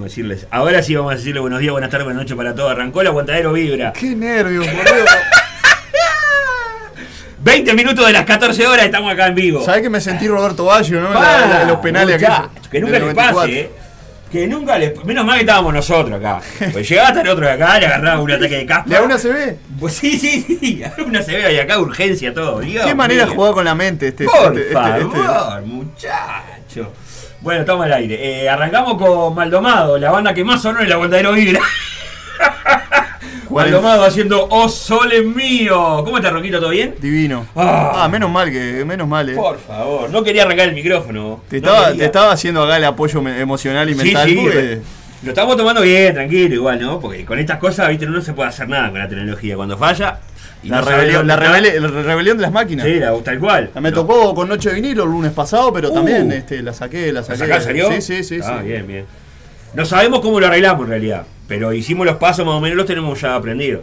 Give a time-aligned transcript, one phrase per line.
[0.00, 0.46] decirles.
[0.50, 2.70] Ahora sí vamos a decirle buenos días, buenas tardes, buenas noches para todos.
[2.72, 3.92] Arrancó el aguantadero vibra.
[3.92, 5.04] Qué nervios, boludo.
[7.44, 9.64] 20 minutos de las 14 horas estamos acá en vivo.
[9.64, 11.08] ¿Sabés que me sentí Roberto Baggio, no?
[11.08, 13.40] En Pa, la- la- los penales muchacho, aquellos Que nunca le 94.
[13.40, 13.70] pase, eh.
[14.30, 14.94] Que nunca le.
[15.04, 16.40] Menos mal que estábamos nosotros acá.
[16.72, 18.88] Pues llegaba hasta el otro de acá, le agarraba un ataque de caspa.
[18.88, 19.58] ¿De a una se ve?
[19.78, 20.82] Pues sí, sí, sí.
[21.04, 22.60] Una se ve y acá urgencia todo.
[22.60, 23.34] Dios Qué manera mío.
[23.34, 24.24] jugar con la mente este.
[24.24, 26.92] Por este- este- favor, este- muchacho.
[27.42, 28.42] Bueno, estamos al aire.
[28.44, 31.60] Eh, arrancamos con Maldomado, la banda que más sonó en el aguantadero vibra.
[33.50, 36.02] Maldomado haciendo Oh Sole Mío.
[36.04, 36.58] ¿Cómo estás, Roquito?
[36.58, 36.94] ¿Todo bien?
[37.00, 37.46] Divino.
[37.54, 38.04] Ah.
[38.04, 39.34] Ah, menos mal que, menos mal, eh.
[39.34, 41.42] Por favor, no quería arrancar el micrófono.
[41.48, 41.98] Te No estaba, quería.
[41.98, 44.28] te estaba haciendo acá el apoyo emocional y Sí, mental.
[44.28, 44.78] sí, porque-
[45.22, 46.98] lo estamos tomando bien, tranquilo, igual, ¿no?
[46.98, 49.54] Porque con estas cosas, viste, no se puede hacer nada con la tecnología.
[49.56, 50.18] Cuando falla.
[50.62, 52.86] Y la, no rebelión, la, la rebelión de las máquinas.
[52.86, 53.70] Sí, la, tal cual.
[53.80, 53.96] Me No.
[53.96, 55.94] tocó con Noche de Vinilo el lunes pasado, pero Uh.
[55.94, 57.38] también este, la saqué, la ¿La saqué.
[57.38, 57.90] sacás, salió?
[57.92, 58.40] Sí, sí, sí.
[58.42, 58.68] Ah, sí.
[58.68, 59.04] bien, bien.
[59.74, 62.86] No sabemos cómo lo arreglamos en realidad, pero hicimos los pasos más o menos, los
[62.86, 63.82] tenemos ya aprendidos.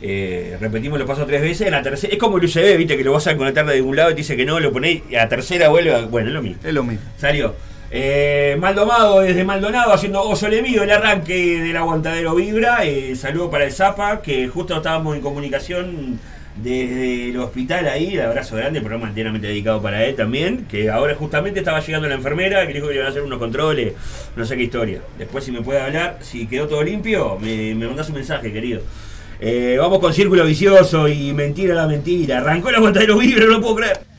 [0.00, 3.04] Eh, repetimos los pasos tres veces, en la tercera, es como el USB, viste, que
[3.04, 5.14] lo vas a conectar de un lado y te dice que no, lo ponéis y
[5.14, 6.58] a la tercera vuelve, a- bueno, es lo mismo.
[6.62, 7.04] Es lo mismo.
[7.18, 7.54] Salió.
[7.96, 12.84] Eh, Maldonado desde Maldonado haciendo Oso Mío, el arranque del aguantadero Vibra.
[12.84, 16.18] Eh, saludo para el Zapa, que justo estábamos en comunicación
[16.56, 18.18] desde el hospital ahí.
[18.18, 20.66] Abrazo grande, programa enteramente dedicado para él también.
[20.68, 23.38] Que ahora justamente estaba llegando la enfermera que dijo que le iban a hacer unos
[23.38, 23.92] controles,
[24.34, 25.00] no sé qué historia.
[25.16, 28.82] Después, si me puede hablar, si quedó todo limpio, me, me mandás un mensaje, querido.
[29.38, 32.38] Eh, vamos con Círculo Vicioso y Mentira la Mentira.
[32.38, 34.13] Arrancó el aguantadero Vibra, no lo puedo creer.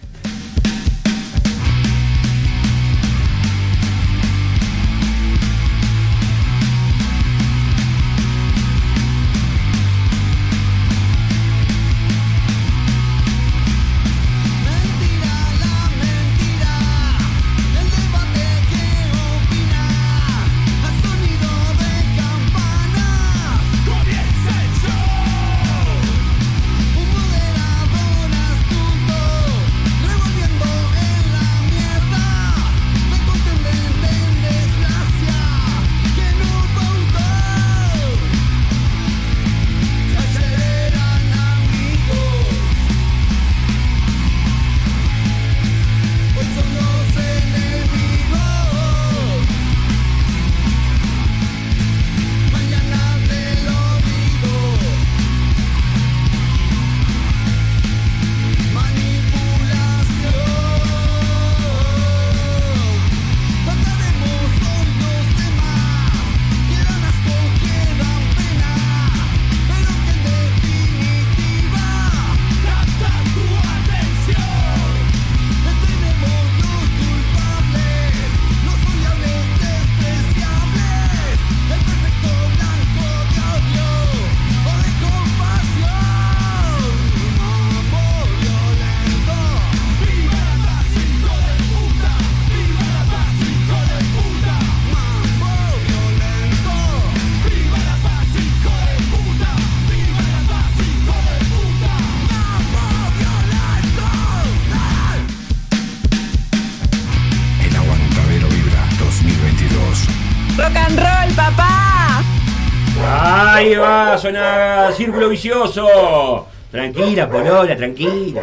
[114.25, 116.47] Suena Círculo Vicioso.
[116.71, 118.41] Tranquila, Polola, tranquila.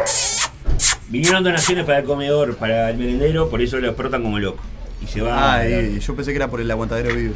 [1.09, 4.63] Vinieron donaciones para el comedor, para el merendero, por eso lo explotan como loco.
[5.01, 5.55] Y se va.
[5.55, 7.35] Ay, yo pensé que era por el aguantadero vibra.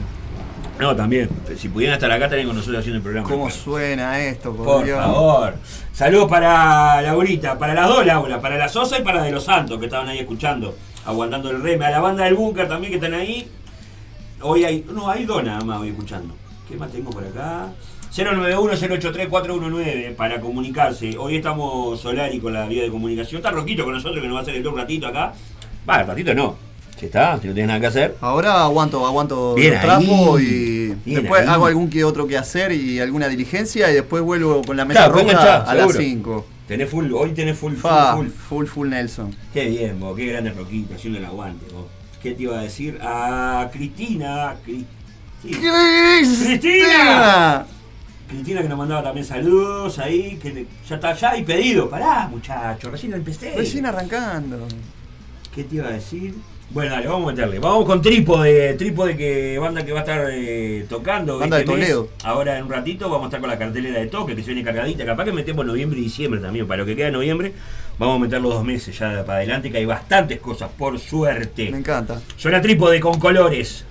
[0.79, 1.29] No, también.
[1.57, 3.27] Si pudieran estar acá, estarían con nosotros haciendo el programa.
[3.27, 4.97] ¿Cómo suena esto, por, Por Dios?
[4.97, 5.55] favor.
[5.91, 9.77] Saludos para Laurita, para las dos Laura, para la Sosa y para de los Santos
[9.77, 10.73] que estaban ahí escuchando,
[11.05, 11.85] aguantando el reme.
[11.85, 13.51] A la banda del búnker también que están ahí.
[14.39, 14.85] Hoy hay.
[14.89, 16.33] No, hay dos nada más hoy escuchando.
[16.69, 17.67] ¿Qué más tengo por acá?
[18.17, 21.15] 091-083-419 para comunicarse.
[21.19, 23.37] Hoy estamos Solari con la vía de comunicación.
[23.39, 25.33] Está Roquito con nosotros que nos va a hacer el un ratito acá.
[25.87, 26.55] Va, el ratito no.
[26.99, 28.15] Si está, si no tienes nada que hacer.
[28.21, 31.47] Ahora aguanto, aguanto Bien los trapos ahí, y después ahí.
[31.47, 35.01] hago algún que otro que hacer y alguna diligencia y después vuelvo con la mesa
[35.01, 35.99] Claro, roja enganchá, a las seguro.
[35.99, 36.45] 5.
[36.67, 38.27] Tenés full, hoy tenés full, full, full.
[38.29, 39.35] full, full Nelson.
[39.53, 41.85] Qué bien, vos, qué grande Roquito, haciendo el aguante, vos.
[42.23, 42.97] ¿Qué te iba a decir?
[42.99, 44.55] A Cristina.
[44.65, 44.85] Cri-
[45.43, 45.49] sí.
[45.51, 46.57] ¡Cristina!
[46.57, 47.65] Cristina
[48.27, 51.89] que nos mandaba también saludos ahí, que le- ya está, ya hay pedido.
[51.89, 53.53] Pará, muchacho, recién empecé.
[53.55, 54.67] Recién arrancando.
[55.53, 56.33] ¿Qué te iba a decir?
[56.69, 57.59] Bueno, dale, vamos a meterle.
[57.59, 61.39] Vamos con Trípode, Trípode que banda que va a estar eh, tocando.
[61.39, 61.87] Banda este de mes.
[61.87, 62.09] Toledo.
[62.25, 64.65] Ahora en un ratito vamos a estar con la cartelera de toque que se viene
[64.65, 65.05] cargadita.
[65.05, 66.67] Capaz que metemos noviembre y diciembre también.
[66.67, 67.53] Para lo que queda de noviembre,
[67.97, 71.71] vamos a meter los dos meses ya para adelante, que hay bastantes cosas, por suerte.
[71.71, 72.21] Me encanta.
[72.35, 73.85] Suena Trípode con colores.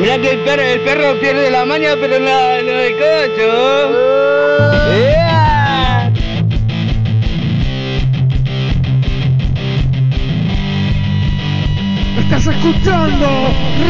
[0.00, 3.90] Mirá que el perro, el perro pierde la maña, pero no, no el cocho.
[4.94, 6.10] ¡Ea!
[12.18, 13.28] Estás escuchando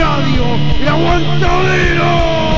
[0.00, 0.44] Radio
[0.80, 2.49] El Aguantadero.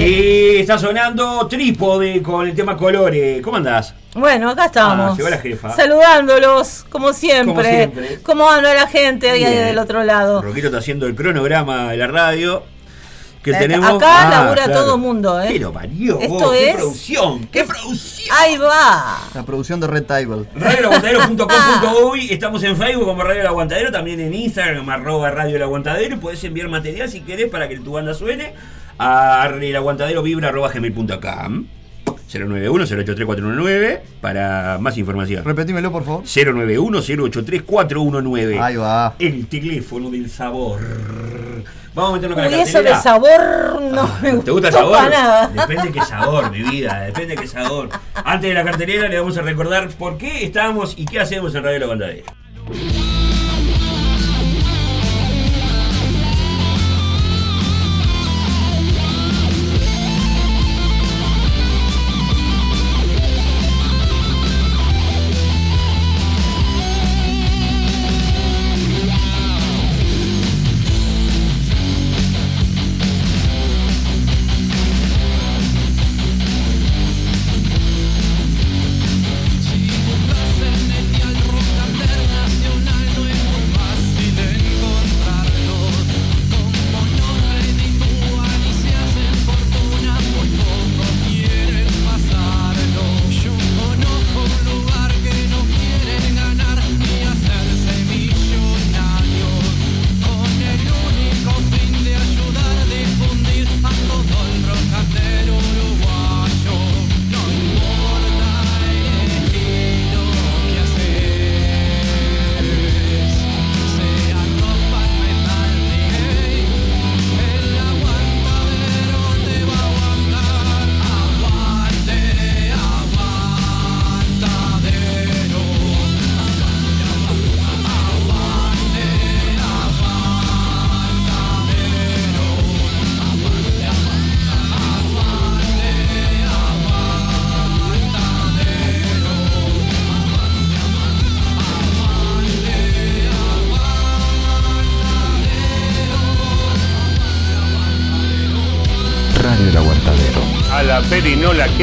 [0.00, 3.42] Y está sonando trípode con el tema colores.
[3.42, 3.94] ¿Cómo andás?
[4.14, 5.12] Bueno, acá estamos.
[5.12, 5.76] Ah, llegó la jefa.
[5.76, 7.52] Saludándolos, como siempre.
[7.54, 8.18] Como siempre.
[8.22, 9.52] ¿Cómo anda la gente ahí Bien.
[9.66, 10.40] del otro lado?
[10.40, 12.62] Roquito está haciendo el cronograma de la radio.
[13.42, 13.88] Que Eh, tenemos.
[13.90, 14.80] acá Ah, labura claro.
[14.84, 15.48] todo mundo, ¿eh?
[15.52, 16.18] ¿Qué lo parió?
[16.20, 16.52] Esto vos?
[16.52, 17.46] ¿Qué es- producción?
[17.46, 18.36] ¿Qué producción?
[18.38, 19.18] Ahí va.
[19.34, 20.44] La producción de Red Table.
[20.56, 26.14] RadioElAguantadero.com.uy Estamos en Facebook como Radio El Aguantadero, también en Instagram, arroba Radio El Aguantadero.
[26.16, 28.52] Y podés enviar material si querés para que tu banda suene
[29.02, 31.64] a elaguantadero.vibra.gmail.com
[32.30, 35.44] 091-083-419 para más información.
[35.44, 36.22] Repetímelo, por favor.
[36.24, 39.14] 091-083-419 Ahí va.
[39.18, 40.78] El teléfono del sabor.
[41.92, 44.74] Vamos a meternos con Uy, la eso de sabor no Ah, me ¿Te gusta el
[44.74, 44.92] sabor?
[44.96, 45.48] para nada.
[45.48, 47.88] Depende qué sabor, mi vida, depende qué sabor.
[48.14, 51.64] Antes de la cartelera le vamos a recordar por qué estamos y qué hacemos en
[51.64, 52.32] Radio La Bandadera.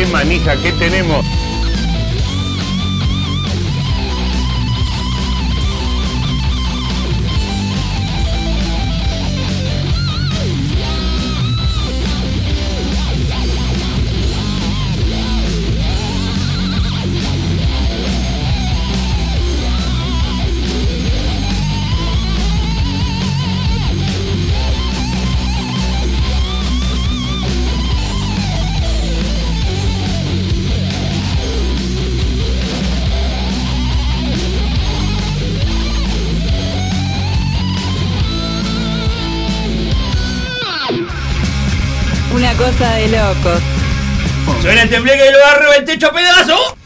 [0.07, 1.26] Manija que tenemos.
[42.77, 43.60] Cosa de.
[44.62, 46.76] Suena el tembleque del barrio, el techo a pedazo.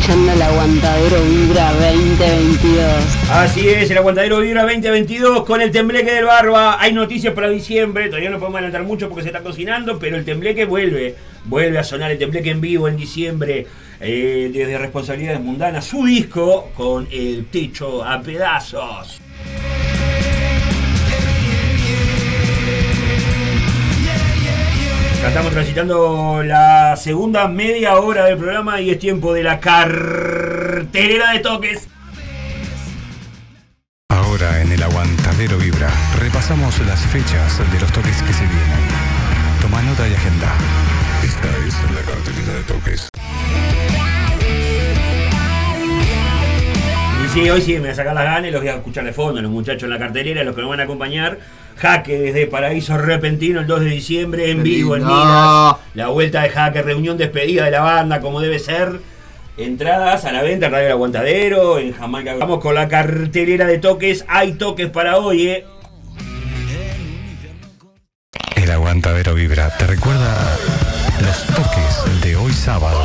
[0.00, 3.30] Escuchando el aguantadero Vibra 2022.
[3.30, 6.80] Así es, el aguantadero Vibra 2022 con el tembleque del Barba.
[6.80, 10.24] Hay noticias para diciembre, todavía no podemos adelantar mucho porque se está cocinando, pero el
[10.24, 11.16] tembleque vuelve.
[11.44, 13.66] Vuelve a sonar el tembleque en vivo en diciembre
[14.00, 15.84] eh, desde Responsabilidades Mundanas.
[15.84, 19.20] Su disco con el techo a pedazos.
[25.20, 31.32] Ya estamos transitando la segunda media hora del programa y es tiempo de la cartelera
[31.32, 31.88] de toques.
[34.08, 38.88] Ahora en el Aguantadero Vibra repasamos las fechas de los toques que se vienen.
[39.60, 40.54] Toma nota y agenda.
[41.22, 43.08] Esta es la cartelera de toques.
[47.22, 49.04] Y sí, hoy sí me voy a sacar las ganas y los voy a escuchar
[49.04, 51.38] de fondo, los muchachos en la cartelera, los que nos van a acompañar.
[51.80, 55.02] Jaque desde Paraíso Repentino el 2 de diciembre en Qué vivo en.
[55.02, 55.76] Minas.
[55.94, 59.00] La vuelta de Jaque, reunión despedida de la banda como debe ser.
[59.56, 62.34] Entradas a la venta en Radio El Aguantadero, en Jamaica.
[62.38, 64.26] Vamos con la cartelera de toques.
[64.28, 65.64] Hay toques para hoy, eh.
[68.56, 70.58] El Aguantadero Vibra te recuerda
[71.22, 73.00] los toques de hoy sábado.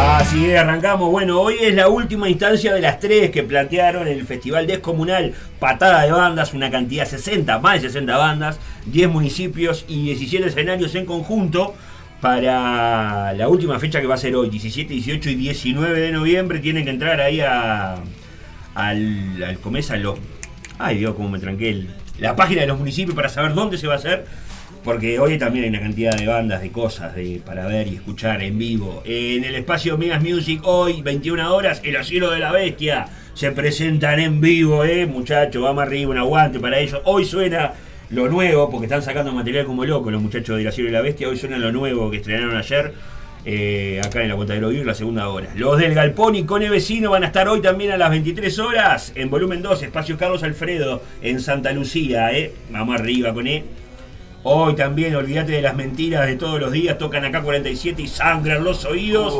[0.00, 1.10] Así es, arrancamos.
[1.10, 6.04] Bueno, hoy es la última instancia de las tres que plantearon el Festival Descomunal Patada
[6.04, 11.04] de Bandas, una cantidad 60, más de 60 bandas, 10 municipios y 17 escenarios en
[11.04, 11.74] conjunto
[12.20, 16.60] para la última fecha que va a ser hoy, 17, 18 y 19 de noviembre.
[16.60, 17.96] Tienen que entrar ahí a,
[18.76, 20.16] al, al Comesa, los...
[20.78, 21.86] Ay Dios, cómo me tranqué.
[22.20, 24.26] La página de los municipios para saber dónde se va a hacer.
[24.84, 28.42] Porque hoy también hay una cantidad de bandas, de cosas de, para ver y escuchar
[28.42, 29.02] en vivo.
[29.04, 33.06] En el espacio Megas Music, hoy, 21 horas, El Asilo de la Bestia.
[33.34, 35.62] Se presentan en vivo, eh, muchachos.
[35.62, 37.00] Vamos arriba, un aguante para ellos.
[37.04, 37.72] Hoy suena
[38.10, 41.28] lo nuevo, porque están sacando material como loco los muchachos del Asilo de la Bestia.
[41.28, 42.94] Hoy suena lo nuevo que estrenaron ayer.
[43.44, 45.48] eh, acá en la cuenta de Vivir, la segunda hora.
[45.54, 49.12] Los del Galpón y Cone Vecino van a estar hoy también a las 23 horas
[49.14, 52.32] en volumen 2, espacio Carlos Alfredo, en Santa Lucía.
[52.32, 52.52] Eh.
[52.70, 53.64] Vamos arriba con E.
[54.44, 58.62] Hoy también, olvídate de las mentiras de todos los días, tocan acá 47 y sangran
[58.62, 59.34] los oídos.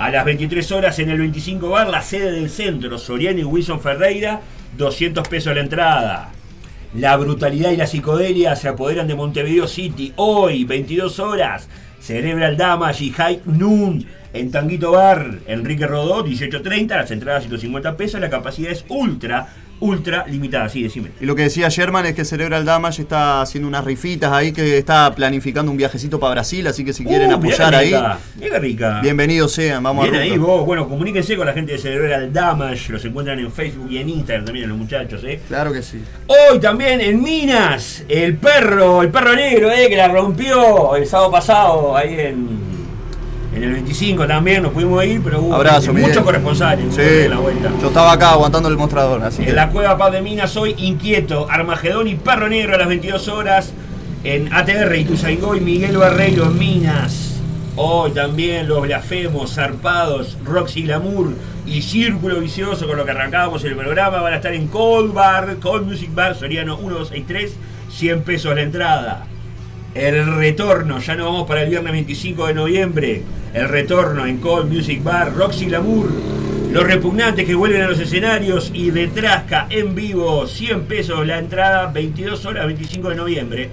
[0.00, 3.80] A las 23 horas en el 25 bar, la sede del centro, Soriano y Wilson
[3.80, 4.40] Ferreira,
[4.76, 6.30] 200 pesos la entrada.
[6.94, 10.12] La brutalidad y la psicodelia se apoderan de Montevideo City.
[10.16, 11.68] Hoy, 22 horas,
[12.00, 15.38] Cerebral Damage y High Noon en Tanguito Bar.
[15.46, 20.68] Enrique Rodó, 18.30, las entradas 150 pesos, la capacidad es ultra, ultra limitada.
[20.68, 21.10] Sí, decime.
[21.20, 24.78] Y lo que decía Sherman es que Cerebral Damage está haciendo unas rifitas ahí, que
[24.78, 27.94] está planificando un viajecito para Brasil, así que si quieren Uh, apoyar ahí,
[28.40, 29.00] rica, rica.
[29.02, 32.92] bienvenidos sean, vamos Bien a ahí vos, bueno, comuníquense con la gente de Cerebral Damage,
[32.92, 35.40] los encuentran en Facebook y en Instagram también los muchachos, eh.
[35.48, 36.00] Claro que sí.
[36.26, 41.30] Hoy también en Minas, el perro, el perro negro, eh, que la rompió el sábado
[41.30, 42.79] pasado ahí en,
[43.54, 47.38] en el 25 también, nos pudimos ir, pero hubo Abrazo, muchos corresponsales Sí, en la
[47.38, 47.70] vuelta.
[47.80, 50.74] yo estaba acá aguantando el mostrador, así que En la Cueva Paz de Minas hoy
[50.78, 53.72] inquieto, Armagedón y Perro Negro a las 22 horas
[54.22, 57.26] en ATR Ituzaingó y Miguel Barreiro en Minas.
[57.76, 61.32] Hoy también los blasfemos, zarpados, Roxy Glamour
[61.66, 65.56] y Círculo Vicioso con lo que arrancábamos el programa van a estar en Cold Bar,
[65.60, 67.54] Cold Music Bar, Soriano 1263,
[67.90, 69.26] 100 pesos la entrada.
[69.94, 73.22] El retorno, ya no vamos para el viernes 25 de noviembre.
[73.52, 76.08] El retorno en Cold Music Bar, Roxy Glamour.
[76.70, 81.38] Los repugnantes que vuelven a los escenarios y de Trasca en vivo, 100 pesos la
[81.40, 83.70] entrada, 22 horas, 25 de noviembre.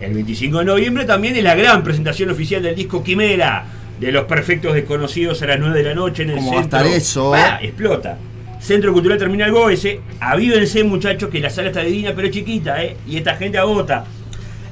[0.00, 3.64] El 25 de noviembre también es la gran presentación oficial del disco Quimera,
[4.00, 6.62] de los perfectos desconocidos a las 9 de la noche en el ¿Cómo va a
[6.62, 6.78] centro.
[6.80, 7.30] estar eso?
[7.30, 8.18] Pa, explota.
[8.58, 10.00] Centro Cultural Terminal Goese.
[10.18, 12.96] Avívense, muchachos, que la sala está divina, pero chiquita, ¿eh?
[13.06, 14.04] Y esta gente agota.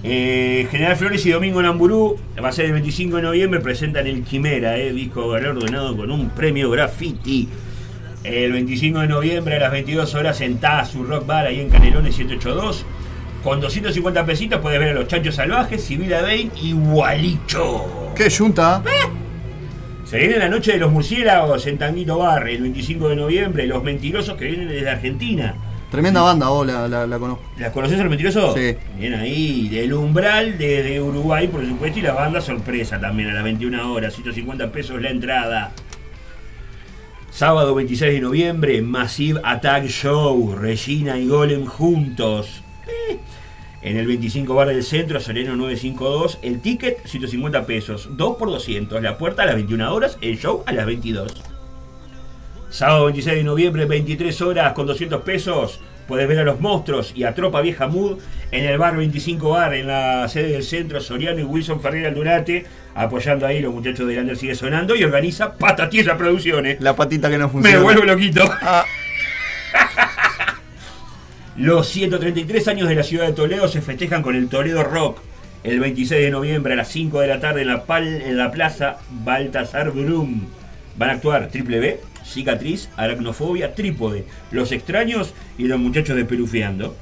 [0.06, 4.22] Eh, General Flores y Domingo Namburú, va a ser el 25 de noviembre, presentan el
[4.22, 7.48] Quimera, eh, disco galardonado con un premio graffiti.
[8.22, 12.16] El 25 de noviembre a las 22 horas en Tazu Rock Bar, ahí en Canelones
[12.16, 12.84] 782.
[13.42, 18.12] Con 250 pesitos puedes ver a los Chanchos Salvajes, Sibila Bain y Gualicho.
[18.14, 18.82] qué yunta.
[20.04, 23.82] Se viene la noche de los murciélagos en Tanguito Bar, el 25 de noviembre, los
[23.82, 25.54] mentirosos que vienen desde Argentina.
[25.94, 27.44] Tremenda banda, vos la, la- la conozco.
[27.56, 28.52] ¿Las conoces a los mentirosos?
[28.54, 28.74] Sí.
[28.98, 33.44] Bien ahí, del umbral de, Uruguay, por supuesto, y la banda sorpresa también a las
[33.44, 35.70] 21 horas, 150 pesos la entrada.
[37.30, 42.64] Sábado 26 de noviembre, Massive Attack Show, Regina y Golem juntos.
[42.88, 43.18] Eh.
[43.82, 49.00] En el 25 bar del centro, Sereno 952, el ticket 150 pesos, 2 por 200,
[49.00, 51.53] la puerta a las 21 horas, el show a las 22.
[52.74, 57.22] Sábado 26 de noviembre, 23 horas con 200 pesos, Podés ver a los monstruos y
[57.24, 58.18] a Tropa Vieja Mood
[58.50, 62.66] en el bar 25 Bar, en la sede del centro, Soriano y Wilson Ferreira Aldunate,
[62.96, 66.78] apoyando ahí los muchachos de Lander sigue sonando y organiza Pata Tierra Producciones.
[66.80, 67.80] La patita que no Me funciona.
[67.80, 68.42] vuelvo loquito.
[68.60, 68.84] Ah,
[71.56, 75.20] Los 133 años de la ciudad de Toledo se festejan con el Toledo Rock
[75.62, 78.50] el 26 de noviembre a las 5 de la tarde en la, pal- en la
[78.50, 80.48] plaza Baltasar Brum.
[80.98, 86.96] Van a actuar Triple B, Cicatriz, Aracnofobia, Trípode, Los Extraños y los muchachos de Perufiando.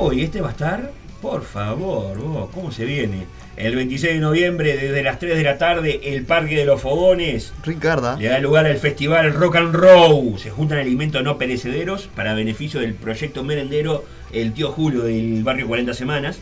[0.00, 3.26] Uy, este va a estar, por favor, vos, ¿cómo se viene?
[3.56, 7.52] El 26 de noviembre, desde las 3 de la tarde, el Parque de los Fogones.
[7.64, 8.16] Ricarda.
[8.16, 10.38] Le da lugar al festival Rock and Roll.
[10.40, 15.68] Se juntan alimentos no perecederos para beneficio del proyecto merendero El Tío Julio del barrio
[15.68, 16.40] 40 Semanas.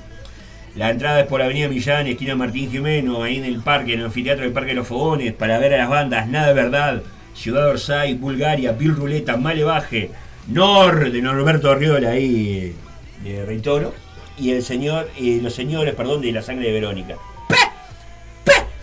[0.74, 4.06] La entrada es por Avenida Millán, esquina Martín Jimeno, ahí en el parque, en el
[4.06, 7.02] anfiteatro del Parque de los Fogones, para ver a las bandas Nada de Verdad,
[7.34, 10.10] Ciudad Orsay, Bulgaria, Bill Ruleta, Malevaje,
[10.48, 12.74] Nor, de Norberto Riola, ahí
[13.22, 13.92] de Rey Toro,
[14.38, 17.16] y el señor, y los señores, perdón, de la sangre de Verónica.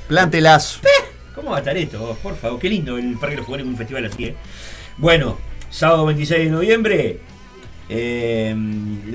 [0.08, 0.82] Plantelazo.
[1.34, 2.00] ¿Cómo va a estar esto?
[2.00, 2.18] vos?
[2.20, 4.36] Por favor, qué lindo el Parque de los Jugadores con un festival así, ¿eh?
[4.98, 5.40] Bueno,
[5.72, 7.20] sábado 26 de noviembre,
[7.90, 8.54] eh,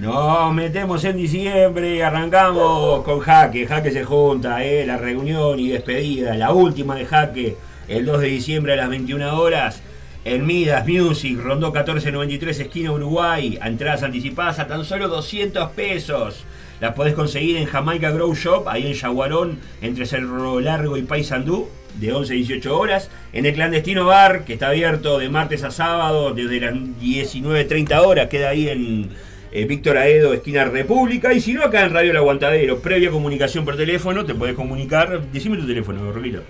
[0.10, 6.34] Nos metemos en diciembre, arrancamos con Jaque, Jaque se junta, eh, la reunión y despedida,
[6.34, 9.84] la última de Jaque, el 2 de diciembre a las 21 horas,
[10.26, 16.44] en Midas Music, Rondó 1493, esquina Uruguay, entradas anticipadas a tan solo 200 pesos.
[16.82, 21.70] Las podés conseguir en Jamaica Grow Shop, ahí en Yaguarón, entre Cerro Largo y Paysandú,
[22.00, 23.12] de 11 a 18 horas.
[23.32, 28.28] En el clandestino bar, que está abierto de martes a sábado, desde las 19.30 horas,
[28.28, 29.10] queda ahí en
[29.52, 31.34] eh, Víctor Aedo, esquina República.
[31.34, 35.22] Y si no, acá en Radio El Aguantadero, previa comunicación por teléfono, te podés comunicar.
[35.32, 36.42] Decime tu teléfono, Roquito.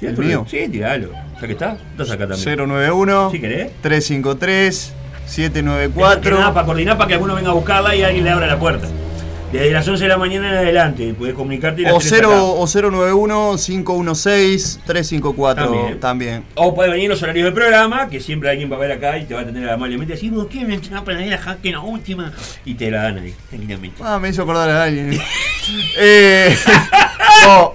[0.00, 0.46] ¿El mío?
[0.48, 1.10] Sí, tiralo.
[1.40, 2.56] Ya que está, estás acá también.
[2.56, 3.72] 091 ¿Sí querés?
[3.82, 8.30] 353 Que 794 nada, para coordinar para que alguno venga a buscarla y alguien le
[8.30, 8.86] abra la puerta.
[9.52, 12.42] Desde las 11 de la mañana en adelante, puedes comunicarte o, tenés 0, acá.
[12.42, 16.00] o 091 516 354 También.
[16.00, 16.44] también.
[16.54, 19.24] O puede venir los horarios del programa, que siempre alguien va a ver acá y
[19.24, 21.80] te va a tener amablemente decir, ¿vos quién me va a poner la jaque la
[21.80, 22.30] última?
[22.66, 24.02] Y te la dan ahí, tranquilamente.
[24.04, 25.18] Ah, me hizo acordar a alguien.
[25.98, 26.54] eh,
[27.46, 27.74] no,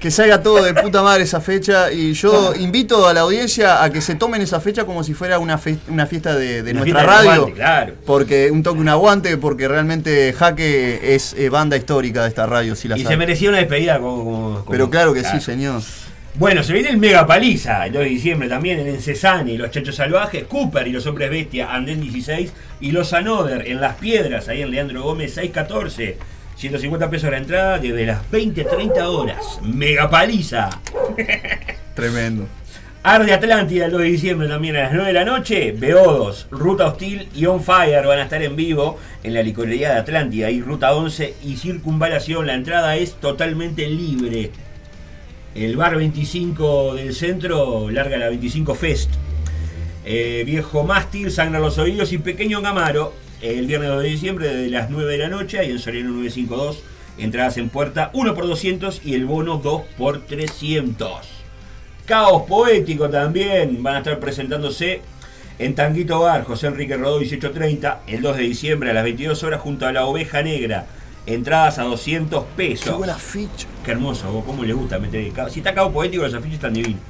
[0.00, 1.90] que salga todo de puta madre esa fecha.
[1.92, 5.38] Y yo invito a la audiencia a que se tomen esa fecha como si fuera
[5.38, 7.32] una, fe- una fiesta de, de Una nuestra fiesta de radio.
[7.32, 7.94] aguante, claro.
[8.06, 12.74] Porque un toque, un aguante, porque realmente Jaque es eh, banda histórica de esta radio,
[12.76, 14.24] si la Y se merecía una despedida como...
[14.24, 15.80] como- como- Pero claro que sí, señor.
[16.36, 19.94] Bueno, se viene el Mega Paliza, el 2 de diciembre también en Encesani, Los Chachos
[19.94, 24.60] Salvajes, Cooper y los Hombres Bestia, Andén 16 y Los Anoder en Las Piedras, ahí
[24.62, 26.16] en Leandro Gómez 614.
[26.56, 29.60] 150 pesos la entrada desde las 20-30 horas.
[29.62, 30.70] Mega Paliza.
[31.94, 32.46] Tremendo.
[33.02, 35.72] Arde Atlántida el 2 de diciembre también a las 9 de la noche.
[35.72, 39.98] Beodos, Ruta Hostil y On Fire van a estar en vivo en la licorería de
[39.98, 42.46] Atlántida y Ruta 11 y Circunvalación.
[42.46, 44.52] La entrada es totalmente libre.
[45.54, 49.10] El bar 25 del centro larga la 25 Fest.
[50.06, 53.12] eh, Viejo Mástil, Sangra los Oídos y Pequeño Camaro.
[53.44, 56.82] El viernes 2 de diciembre desde las 9 de la noche, ahí en Soriano 952.
[57.18, 61.28] Entradas en puerta 1 por 200 y el bono 2 por 300.
[62.06, 65.00] Caos Poético también van a estar presentándose
[65.58, 69.60] en Tanguito Bar, José Enrique Rodó 1830, el 2 de diciembre a las 22 horas
[69.60, 70.86] junto a la Oveja Negra.
[71.26, 72.84] Entradas a 200 pesos.
[72.86, 73.66] Qué buena ficha.
[73.84, 75.30] Qué hermoso, vos, cómo le gusta meter.
[75.32, 77.00] ca- Si está Caos Poético, los afiches están divinos.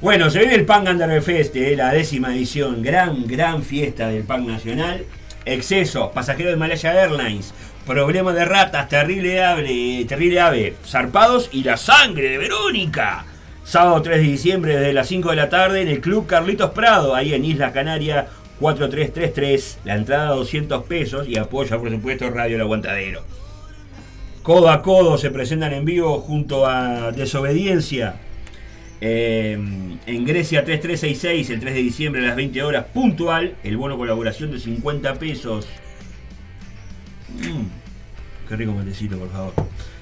[0.00, 2.82] Bueno, se viene el Punk Under Fest, eh, la décima edición.
[2.82, 5.04] Gran, gran fiesta del Punk Nacional.
[5.44, 7.54] Excesos, pasajeros de Malaya Airlines.
[7.86, 13.24] Problema de ratas, terrible ave, terrible ave, zarpados y la sangre de Verónica.
[13.64, 17.14] Sábado 3 de diciembre desde las 5 de la tarde en el Club Carlitos Prado,
[17.14, 18.28] ahí en Isla Canaria
[18.60, 19.78] 4333.
[19.84, 23.22] La entrada 200 pesos y apoya por supuesto Radio El Aguantadero.
[24.42, 28.16] Codo a codo se presentan en vivo junto a Desobediencia.
[29.04, 33.56] Eh, en Grecia 3366, el 3 de diciembre a las 20 horas, puntual.
[33.64, 35.66] El bono colaboración de 50 pesos.
[37.34, 39.54] Mm, qué rico matecito, por favor.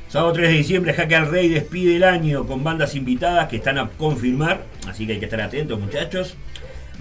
[0.09, 3.79] Sábado 3 de diciembre, Jaque al Rey despide el año con bandas invitadas que están
[3.79, 4.65] a confirmar.
[4.87, 6.37] Así que hay que estar atentos, muchachos.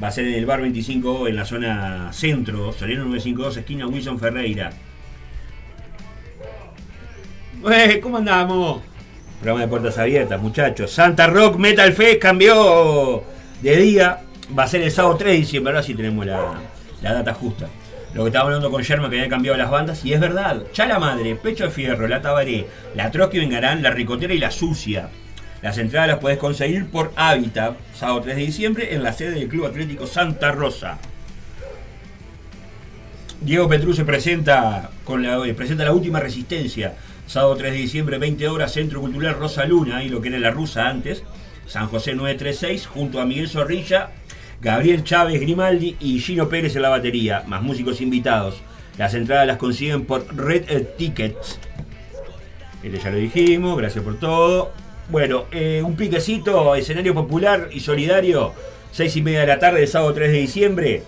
[0.02, 4.18] Va a ser en el bar 25 en la zona centro, Soleno 952, esquina Wilson
[4.20, 4.72] Ferreira.
[7.70, 8.89] Eh, ¿Cómo andamos?
[9.40, 10.92] Programa de puertas abiertas, muchachos.
[10.92, 13.24] Santa Rock Metal Fest cambió
[13.62, 14.20] de día.
[14.58, 15.72] Va a ser el sábado 3 de diciembre.
[15.72, 16.60] Ahora sí tenemos la,
[17.02, 17.68] la data justa.
[18.14, 20.04] Lo que estaba hablando con Sherman que había cambiado las bandas.
[20.04, 20.64] Y es verdad.
[20.74, 25.10] Chala Madre, Pecho de Fierro, La Tabaré, La Trotsky Vengarán, La Ricotera y La Sucia.
[25.62, 29.48] Las entradas las puedes conseguir por Hábitat, sábado 3 de diciembre, en la sede del
[29.48, 30.98] Club Atlético Santa Rosa.
[33.42, 36.94] Diego Petrú se presenta con la, eh, presenta la última resistencia.
[37.30, 40.50] Sábado 3 de diciembre, 20 horas, Centro Cultural Rosa Luna, y lo que era la
[40.50, 41.22] rusa antes.
[41.68, 44.10] San José 936, junto a Miguel Zorrilla,
[44.60, 48.64] Gabriel Chávez Grimaldi y Gino Pérez en la batería, más músicos invitados.
[48.98, 51.60] Las entradas las consiguen por Red Tickets.
[52.82, 54.72] Este ya lo dijimos, gracias por todo.
[55.12, 58.54] Bueno, eh, un piquecito, escenario popular y solidario,
[58.92, 61.04] 6 y media de la tarde, sábado 3 de diciembre.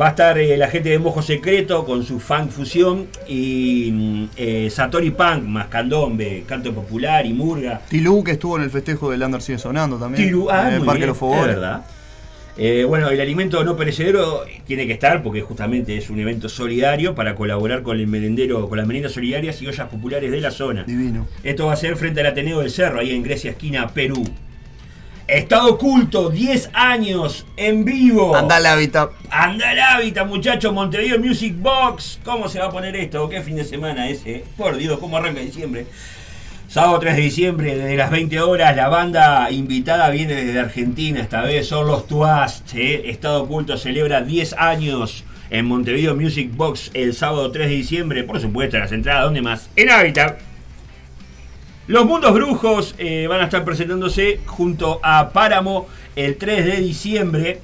[0.00, 4.24] Va a estar eh, la gente de Mojo Secreto con su funk fusión y mm,
[4.38, 7.82] eh, Satori Punk más candombe, canto popular y murga.
[7.90, 10.26] Tilú, que estuvo en el festejo del Under sigue sonando también.
[10.32, 11.42] Tiru- ah, en el muy Parque bien, Los Fogones.
[11.42, 11.84] es verdad.
[12.58, 17.14] Eh, bueno, el alimento no perecedero tiene que estar porque justamente es un evento solidario
[17.14, 20.84] para colaborar con el merendero, con las meriendas solidarias y ollas populares de la zona.
[20.84, 21.26] Divino.
[21.42, 24.22] Esto va a ser frente al Ateneo del Cerro, ahí en Grecia, esquina Perú.
[25.32, 28.36] Estado oculto, 10 años en vivo.
[28.36, 29.12] Anda al hábitat.
[29.30, 30.74] Anda al hábitat, muchachos.
[30.74, 32.20] Montevideo Music Box.
[32.22, 33.30] ¿Cómo se va a poner esto?
[33.30, 34.44] ¿Qué fin de semana ese?
[34.58, 35.86] Por Dios, ¿cómo arranca diciembre?
[36.68, 41.20] Sábado 3 de diciembre, desde las 20 horas, la banda invitada viene desde Argentina.
[41.20, 42.74] Esta vez son los Tuast.
[42.74, 43.08] ¿eh?
[43.08, 48.24] Estado oculto celebra 10 años en Montevideo Music Box el sábado 3 de diciembre.
[48.24, 49.70] Por supuesto, las entradas, ¿dónde más?
[49.76, 50.51] En Hábitat.
[51.88, 57.60] Los Mundos Brujos eh, van a estar presentándose junto a Páramo el 3 de diciembre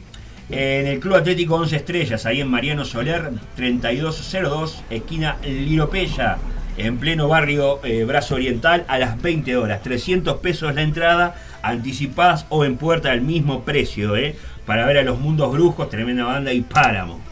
[0.50, 6.38] en el Club Atlético 11 Estrellas, ahí en Mariano Soler 3202, esquina Liropeya,
[6.78, 9.82] en pleno barrio eh, Brazo Oriental, a las 20 horas.
[9.82, 14.34] 300 pesos la entrada, anticipadas o en puerta al mismo precio, eh,
[14.66, 17.27] para ver a los Mundos Brujos, tremenda banda y Páramo.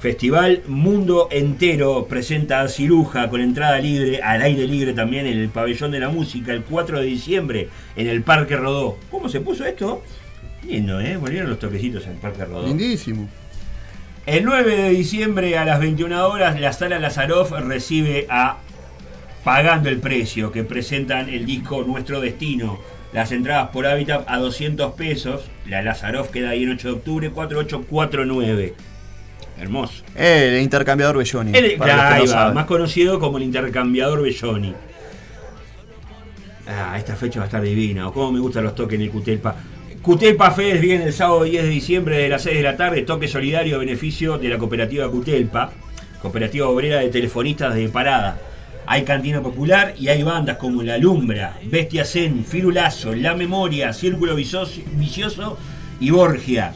[0.00, 5.48] Festival Mundo Entero presenta a Ciruja con entrada libre, al aire libre también en el
[5.48, 8.96] Pabellón de la Música el 4 de diciembre en el Parque Rodó.
[9.10, 10.04] ¿Cómo se puso esto?
[10.64, 11.16] Lindo, ¿eh?
[11.16, 12.68] Volvieron los toquecitos en el Parque Rodó.
[12.68, 13.28] Lindísimo.
[14.24, 18.58] El 9 de diciembre a las 21 horas la Sala Lazaroff recibe a
[19.42, 22.78] Pagando el Precio, que presentan el disco Nuestro Destino.
[23.12, 25.50] Las entradas por hábitat a 200 pesos.
[25.66, 28.74] La Lazaroff queda ahí en 8 de octubre, 4849.
[29.58, 30.04] Hermoso.
[30.14, 31.56] El intercambiador Belloni.
[31.56, 32.54] El- no saben.
[32.54, 34.74] más conocido como el intercambiador Belloni.
[36.66, 38.08] Ah, esta fecha va a estar divina.
[38.08, 39.56] O cómo me gustan los toques en el Cutelpa.
[40.02, 43.02] Cutelpa Fest viene el sábado 10 de diciembre de las 6 de la tarde.
[43.02, 45.72] Toque solidario a beneficio de la cooperativa Cutelpa,
[46.22, 48.38] cooperativa obrera de telefonistas de Parada.
[48.86, 54.34] Hay cantina popular y hay bandas como La Lumbra, Bestia Zen, Firulazo, La Memoria, Círculo
[54.34, 55.58] Vicioso
[56.00, 56.72] y Borgia.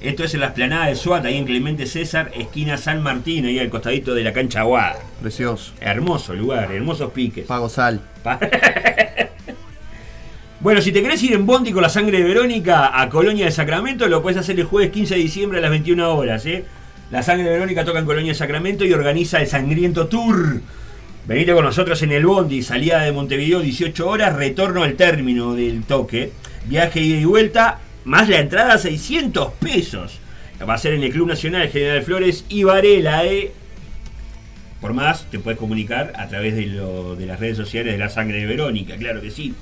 [0.00, 3.58] Esto es en la esplanada de SWAT, ahí en Clemente César, esquina San Martín, ahí
[3.58, 4.98] al costadito de la cancha Aguada.
[5.20, 5.72] Precioso.
[5.80, 7.46] Hermoso lugar, hermosos piques.
[7.46, 8.00] Pago sal.
[10.60, 13.52] Bueno, si te querés ir en Bondi con la sangre de Verónica a Colonia de
[13.52, 16.44] Sacramento, lo puedes hacer el jueves 15 de diciembre a las 21 horas.
[16.46, 16.64] ¿eh?
[17.12, 20.60] La sangre de Verónica toca en Colonia de Sacramento y organiza el Sangriento Tour.
[21.28, 25.84] Venite con nosotros en el Bondi, salida de Montevideo 18 horas, retorno al término del
[25.84, 26.32] toque.
[26.66, 27.78] Viaje ida y vuelta,
[28.08, 30.18] más la entrada a 600 pesos.
[30.66, 33.52] Va a ser en el Club Nacional General Flores y Varela, ¿eh?
[34.80, 38.38] Por más, te puedes comunicar a través de, de las redes sociales de la sangre
[38.38, 39.54] de Verónica, claro que sí.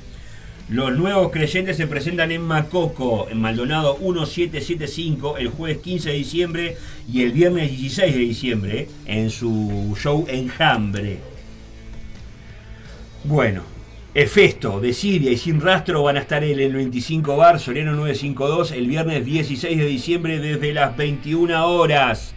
[0.68, 6.76] Los nuevos creyentes se presentan en Macoco, en Maldonado 1775, el jueves 15 de diciembre
[7.12, 11.18] y el viernes 16 de diciembre, en su show Enjambre.
[13.24, 13.62] Bueno,
[14.16, 18.72] Efesto, de Siria y Sin Rastro van a estar en el 25 Bar, Soriano 952,
[18.72, 22.32] el viernes 16 de diciembre desde las 21 horas.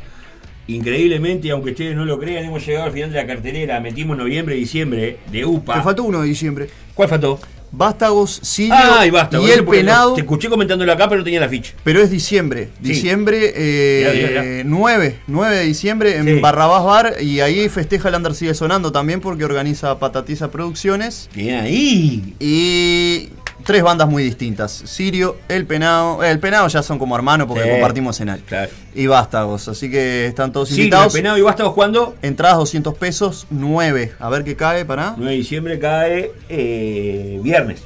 [0.68, 3.80] Increíblemente, aunque ustedes no lo crean, hemos llegado al final de la cartelera.
[3.80, 5.76] Metimos noviembre y diciembre de UPA.
[5.76, 6.68] Te faltó uno de diciembre.
[6.94, 7.40] ¿Cuál faltó?
[7.72, 9.40] Vástagos, Sirio Ay, basta.
[9.40, 10.14] y el penado.
[10.16, 11.74] Te escuché comentándolo acá, pero no tenía la ficha.
[11.84, 12.70] Pero es diciembre.
[12.82, 12.90] Sí.
[12.90, 14.64] Diciembre eh, Ya, ya, ya.
[14.66, 16.40] 9, 9 de diciembre en Sí.
[16.40, 17.16] Barrabás Bar.
[17.22, 21.30] Y ahí festeja el Under Sigue Sonando también porque organiza Patatiza Producciones.
[21.36, 22.34] Bien ahí.
[22.40, 23.30] Y
[23.64, 24.72] tres bandas muy distintas.
[24.72, 26.24] Sirio, El Penado.
[26.24, 27.70] eh, el Penado ya son como hermanos porque Sí.
[27.70, 28.44] compartimos escenario.
[28.48, 28.72] Claro.
[28.96, 29.68] Y Vástagos.
[29.68, 31.14] Así que están todos Sí, el invitados.
[31.14, 32.16] penado y basta cuando.
[32.22, 34.14] Entradas 200 pesos, 9.
[34.20, 37.84] A ver qué cae para 9 de diciembre cae eh, viernes.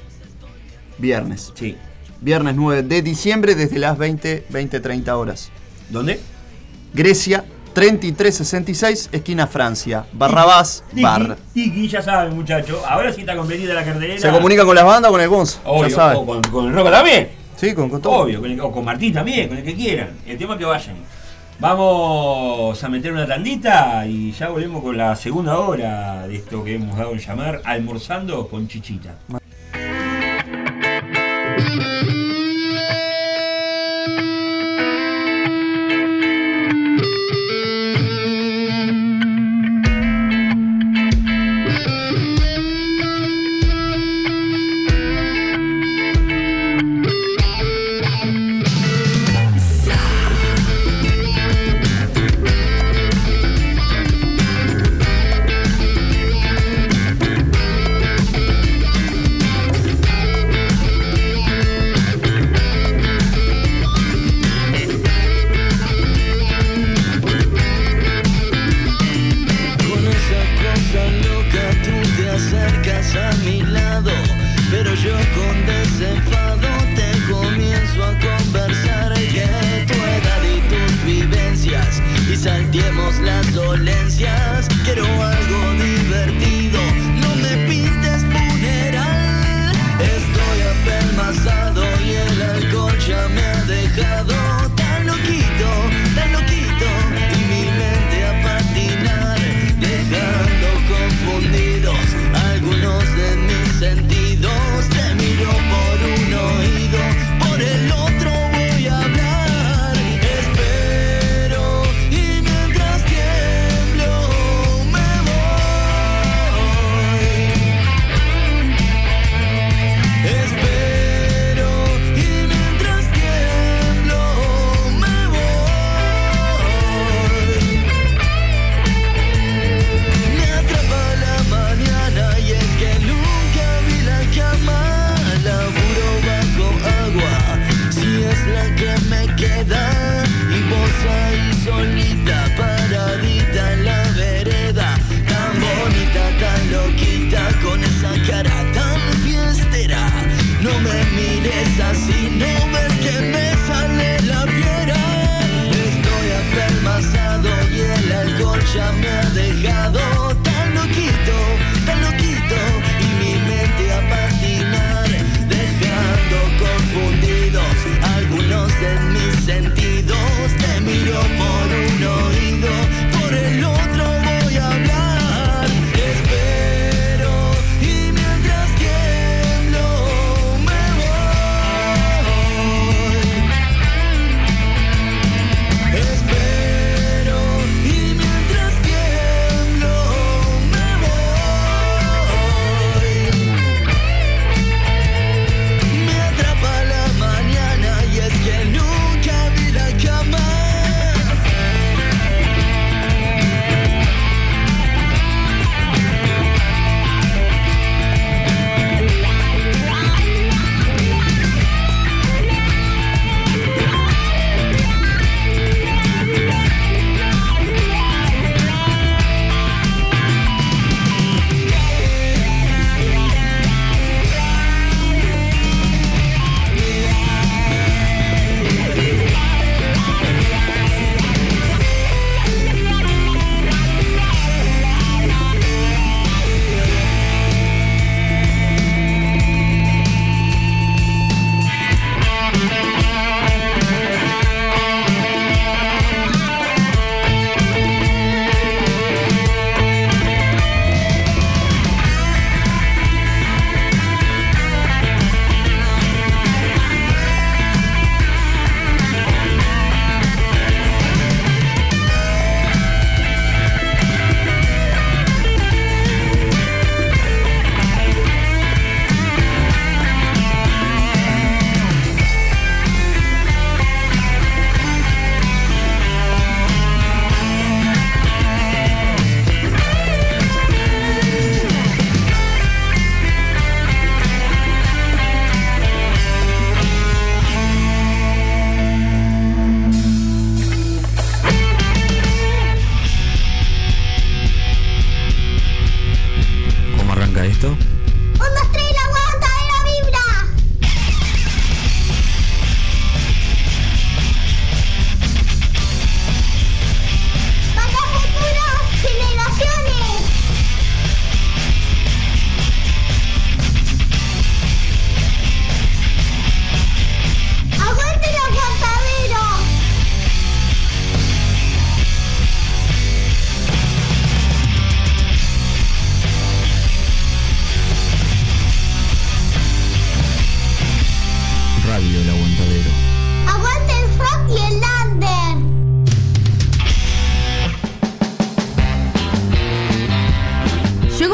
[0.98, 1.52] viernes.
[1.56, 1.76] Sí.
[2.22, 5.50] Viernes 9 de diciembre desde las 20, 20, 30 horas.
[5.90, 6.20] ¿Dónde?
[6.94, 10.06] Grecia 3366, esquina Francia.
[10.14, 11.38] Barrabás Tiki, Bar.
[11.54, 12.80] Tiki, ya saben, muchachos.
[12.88, 14.20] Ahora sí está completita la cartelera.
[14.20, 15.60] Se comunica con las bandas o con el Gonza.
[15.66, 16.18] Obvio, ya saben.
[16.18, 17.30] o con, con el Roca también.
[17.56, 18.14] Sí, con, con todo.
[18.14, 20.10] Obvio, con el- o con Martín también, con el que quieran.
[20.26, 20.96] El tema es que vayan.
[21.60, 26.76] Vamos a meter una tandita y ya volvemos con la segunda hora de esto que
[26.76, 29.16] hemos dado en llamar Almorzando con Chichita.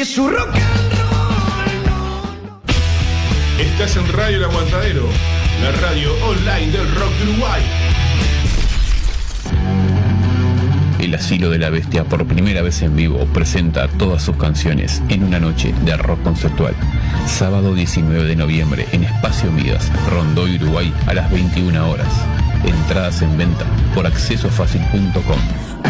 [0.00, 0.90] Si es su rock and
[3.60, 5.06] Estás en Radio El Aguantadero,
[5.62, 7.62] la radio online del rock de Uruguay.
[11.00, 15.24] El Asilo de la Bestia por primera vez en vivo presenta todas sus canciones en
[15.24, 16.74] una noche de rock conceptual.
[17.26, 22.12] Sábado 19 de noviembre en Espacio Midas, Rondoy, Uruguay a las 21 horas.
[22.64, 25.89] Entradas en venta por accesofacil.com.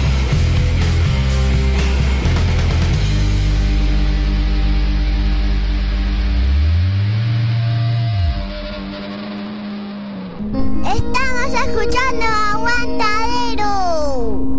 [11.71, 13.65] escuchando Aguantadero.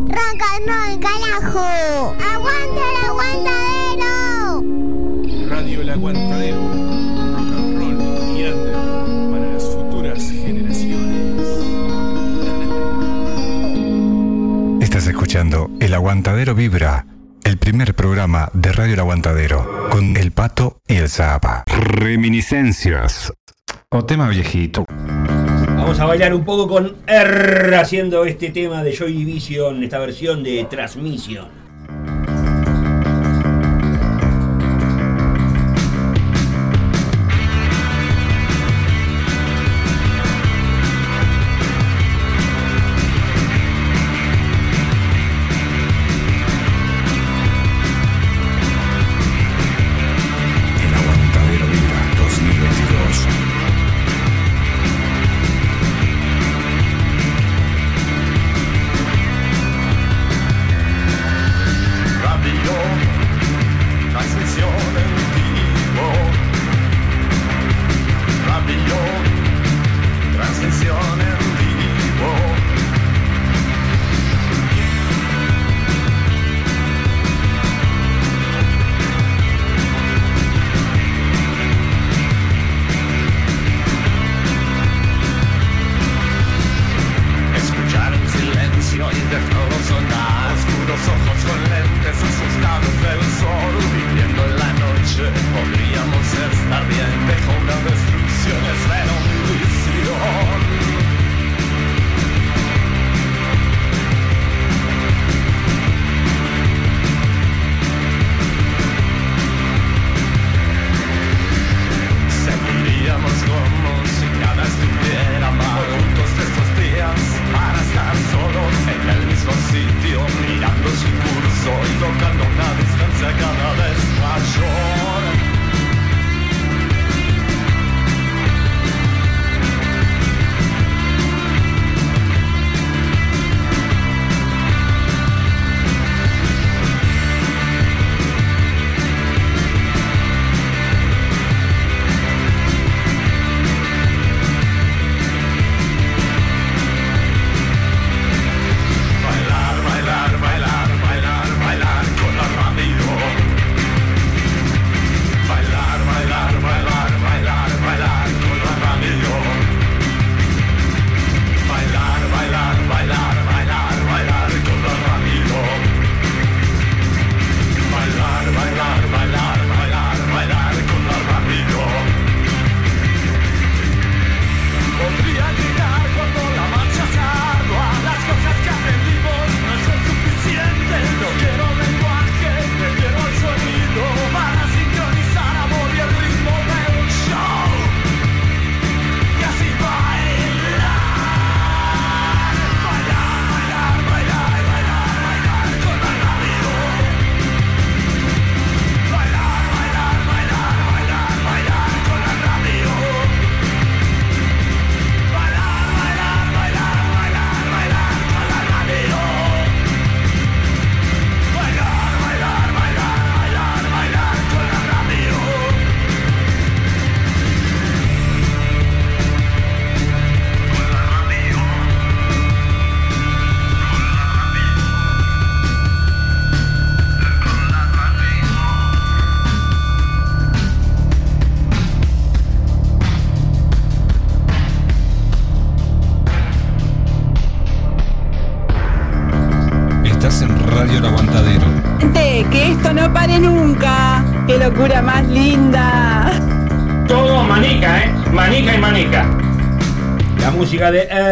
[0.08, 2.16] Rock and roll, carajo.
[2.18, 4.08] Aguanta el aguantadero.
[5.48, 6.60] Radio El Aguantadero.
[6.60, 7.98] Rock and roll
[8.36, 8.76] y under
[9.30, 11.48] para las futuras generaciones.
[14.82, 17.04] Estás escuchando El Aguantadero Vibra,
[17.44, 21.64] el primer programa de Radio El Aguantadero, con El Pato y el Zapa.
[21.66, 23.32] Reminiscencias.
[23.90, 24.86] O tema viejito.
[25.92, 30.42] Vamos a bailar un poco con R haciendo este tema de Joy Division, esta versión
[30.42, 31.61] de Transmission.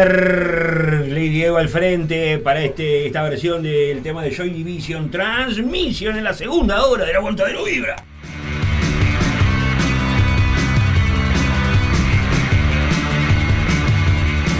[0.01, 1.07] Música de R.
[1.09, 6.23] Lady Eva al frente para este, esta versión del tema de Joy Division Transmission en
[6.23, 7.95] la segunda hora del aguantadero Vibra.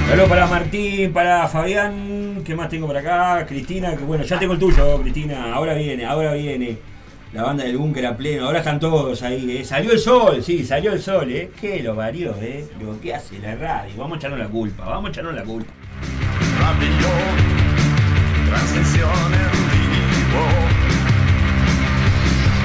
[0.08, 3.46] Saludos para Martín, para Fabián, ¿qué más tengo por acá?
[3.48, 6.91] Cristina, que bueno, ya tengo el tuyo, Cristina, ahora viene, ahora viene.
[7.34, 9.64] La banda del búnker a pleno, ahora están todos ahí, ¿eh?
[9.64, 11.50] Salió el sol, sí, salió el sol, ¿eh?
[11.62, 12.68] ¿Qué lo varió, eh?
[12.82, 15.72] Lo que hace la radio, vamos a echarnos la culpa, vamos a echarnos la culpa.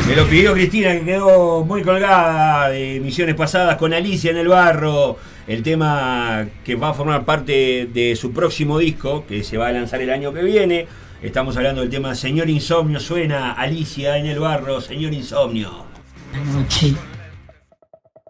[0.08, 4.48] Me lo pidió Cristina, que quedó muy colgada de misiones pasadas con Alicia en el
[4.48, 5.16] barro.
[5.46, 9.72] El tema que va a formar parte de su próximo disco, que se va a
[9.72, 10.88] lanzar el año que viene.
[11.26, 13.00] Estamos hablando del tema Señor Insomnio.
[13.00, 15.84] Suena Alicia en el barro, Señor Insomnio.
[16.32, 16.94] Anoche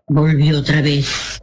[0.08, 1.38] volvió otra vez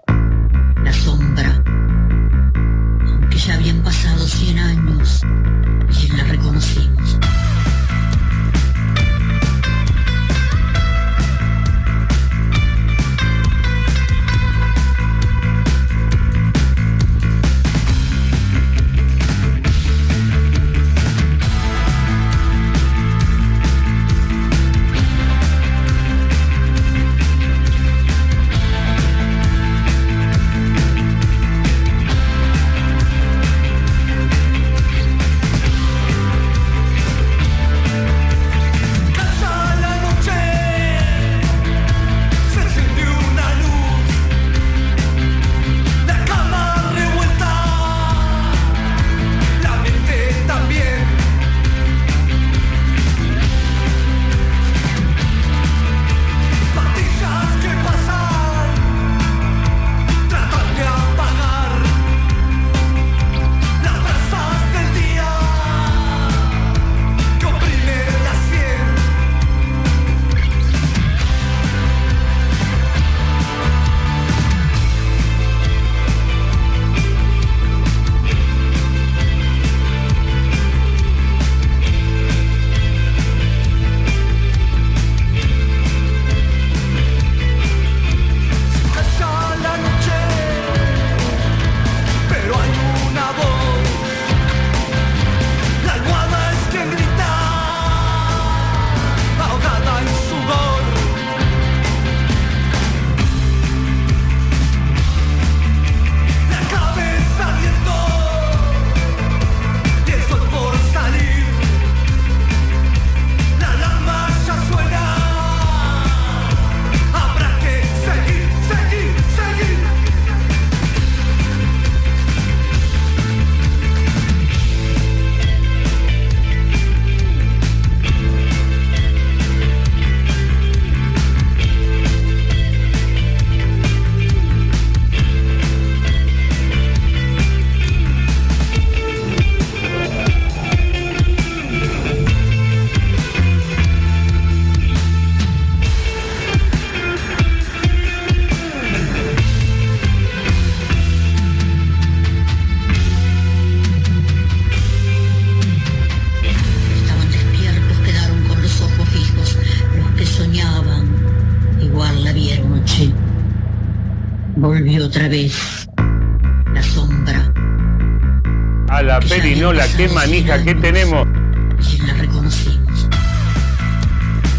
[169.98, 171.28] qué manija que tenemos.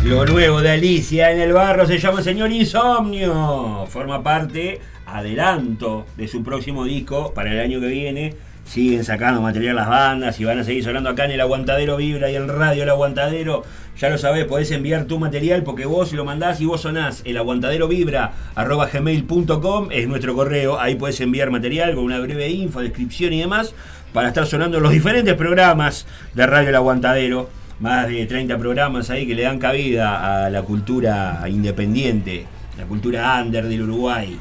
[0.05, 3.87] Lo nuevo de Alicia en el barro se llama Señor Insomnio.
[3.89, 8.35] Forma parte, adelanto, de su próximo disco para el año que viene.
[8.65, 12.31] Siguen sacando material las bandas y van a seguir sonando acá en el Aguantadero Vibra
[12.31, 13.63] y en Radio El Aguantadero.
[13.99, 17.23] Ya lo sabés, podés enviar tu material porque vos lo mandás y vos sonás.
[17.25, 20.81] El Aguantadero Vibra arroba gmail.com es nuestro correo.
[20.81, 23.75] Ahí podés enviar material con una breve info, descripción y demás
[24.15, 27.51] para estar sonando los diferentes programas de Radio El Aguantadero
[27.81, 32.47] más de 30 programas ahí que le dan cabida a la cultura independiente,
[32.79, 34.39] la cultura under del Uruguay.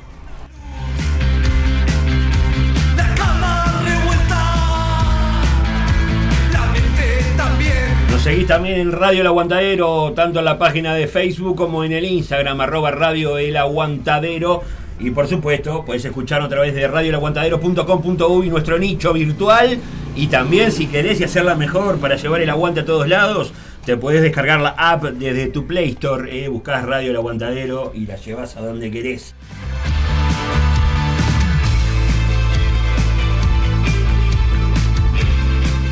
[8.12, 11.94] Nos seguís también en Radio El Aguantadero, tanto en la página de Facebook como en
[11.94, 14.62] el Instagram, arroba Radio El Aguantadero.
[15.04, 19.78] Y por supuesto, puedes escucharnos a través de radioelaguantadero.com.uy, nuestro nicho virtual.
[20.16, 23.52] Y también, si querés y hacerla mejor para llevar el aguante a todos lados,
[23.86, 28.06] Te podés descargar la app desde tu Play Store, eh, buscás Radio El Aguantadero y
[28.06, 29.36] la llevas a donde querés.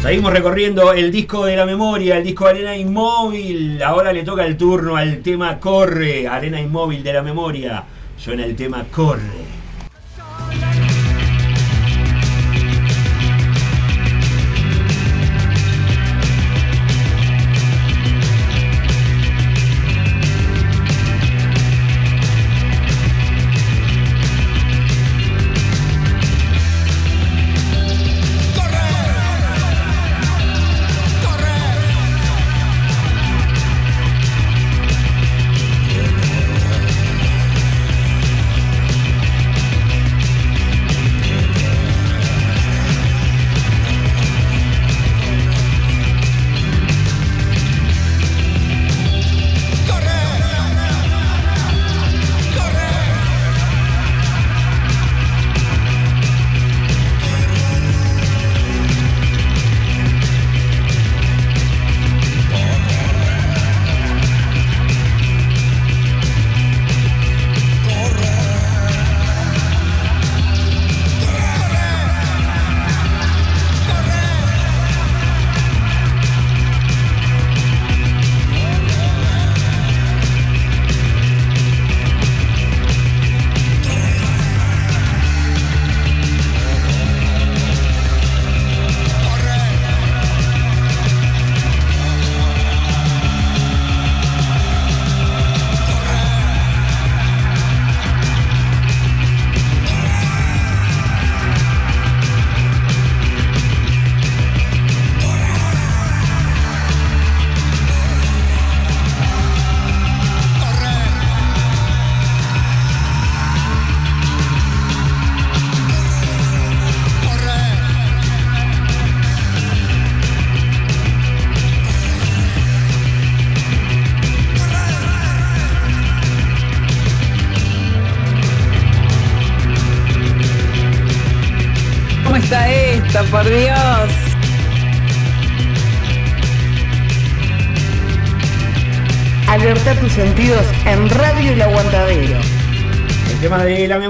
[0.01, 3.83] Seguimos recorriendo el disco de la memoria, el disco Arena Inmóvil.
[3.83, 7.83] Ahora le toca el turno al tema Corre, Arena Inmóvil de la memoria.
[8.23, 9.60] Suena el tema Corre.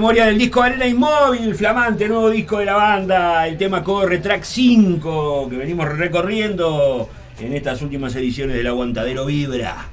[0.01, 3.47] Memoria del disco Arena Inmóvil, flamante, nuevo disco de la banda.
[3.47, 7.07] El tema corre, track 5, que venimos recorriendo
[7.39, 9.89] en estas últimas ediciones del Aguantadero Vibra.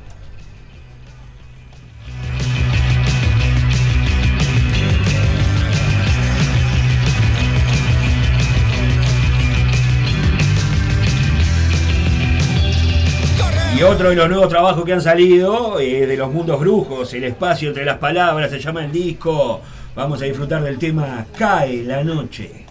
[13.77, 17.25] Y otro de los nuevos trabajos que han salido, eh, de los mundos brujos, el
[17.25, 19.61] espacio entre las palabras, se llama el disco.
[19.95, 22.68] Vamos a disfrutar del tema Cae la noche.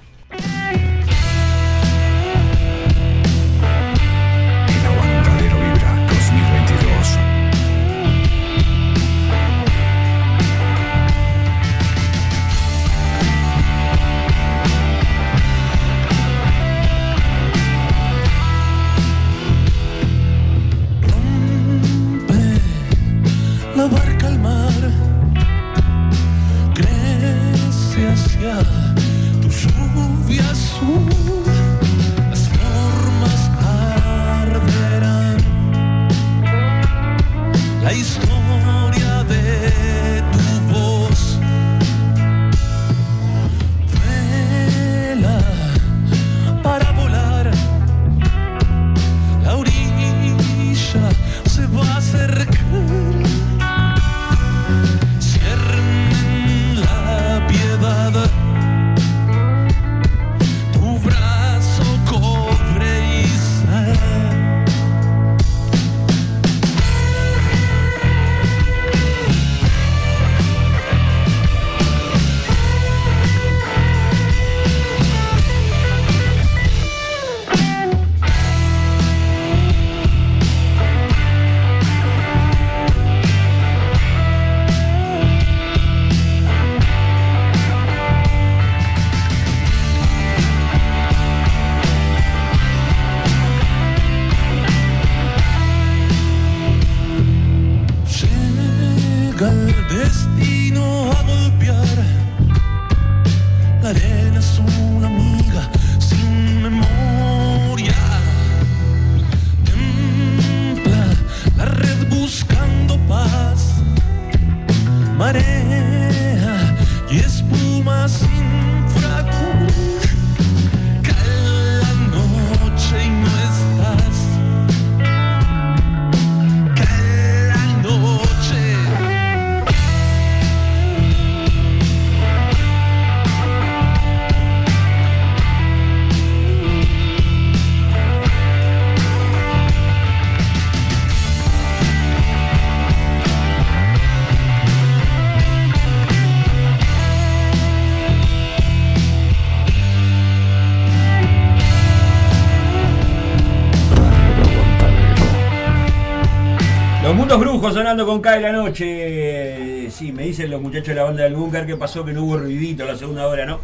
[157.62, 159.92] Sonando con Cae la noche.
[159.92, 162.38] Sí, me dicen los muchachos de la banda del búnker que pasó que no hubo
[162.38, 163.60] ruidito la segunda hora, ¿no?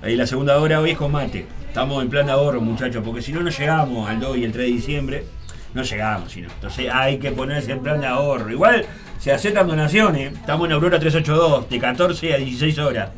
[0.00, 1.46] Ahí la segunda hora hoy es con mate.
[1.66, 4.52] Estamos en plan de ahorro, muchachos, porque si no, no llegamos al 2 y el
[4.52, 5.24] 3 de diciembre.
[5.74, 6.48] No llegamos, sino.
[6.50, 8.50] Entonces hay que ponerse en plan de ahorro.
[8.50, 8.86] Igual
[9.18, 10.32] se aceptan donaciones.
[10.32, 13.10] Estamos en Aurora 382, de 14 a 16 horas.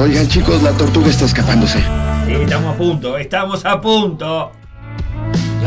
[0.00, 1.78] Oigan chicos, la tortuga está escapándose.
[2.26, 4.47] Sí, estamos a punto, estamos a punto.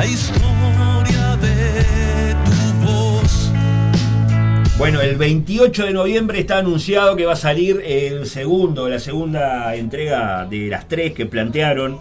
[0.01, 3.51] La historia de tu voz.
[4.79, 9.75] Bueno, el 28 de noviembre está anunciado que va a salir el segundo, la segunda
[9.75, 11.99] entrega de las tres que plantearon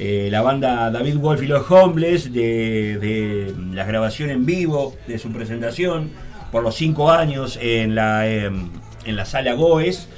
[0.00, 5.30] eh, la banda David Wolf y los Homeless de, la grabación en vivo de su
[5.30, 6.10] presentación
[6.50, 8.50] por los cinco años en la, eh,
[9.04, 10.08] en la sala Goes.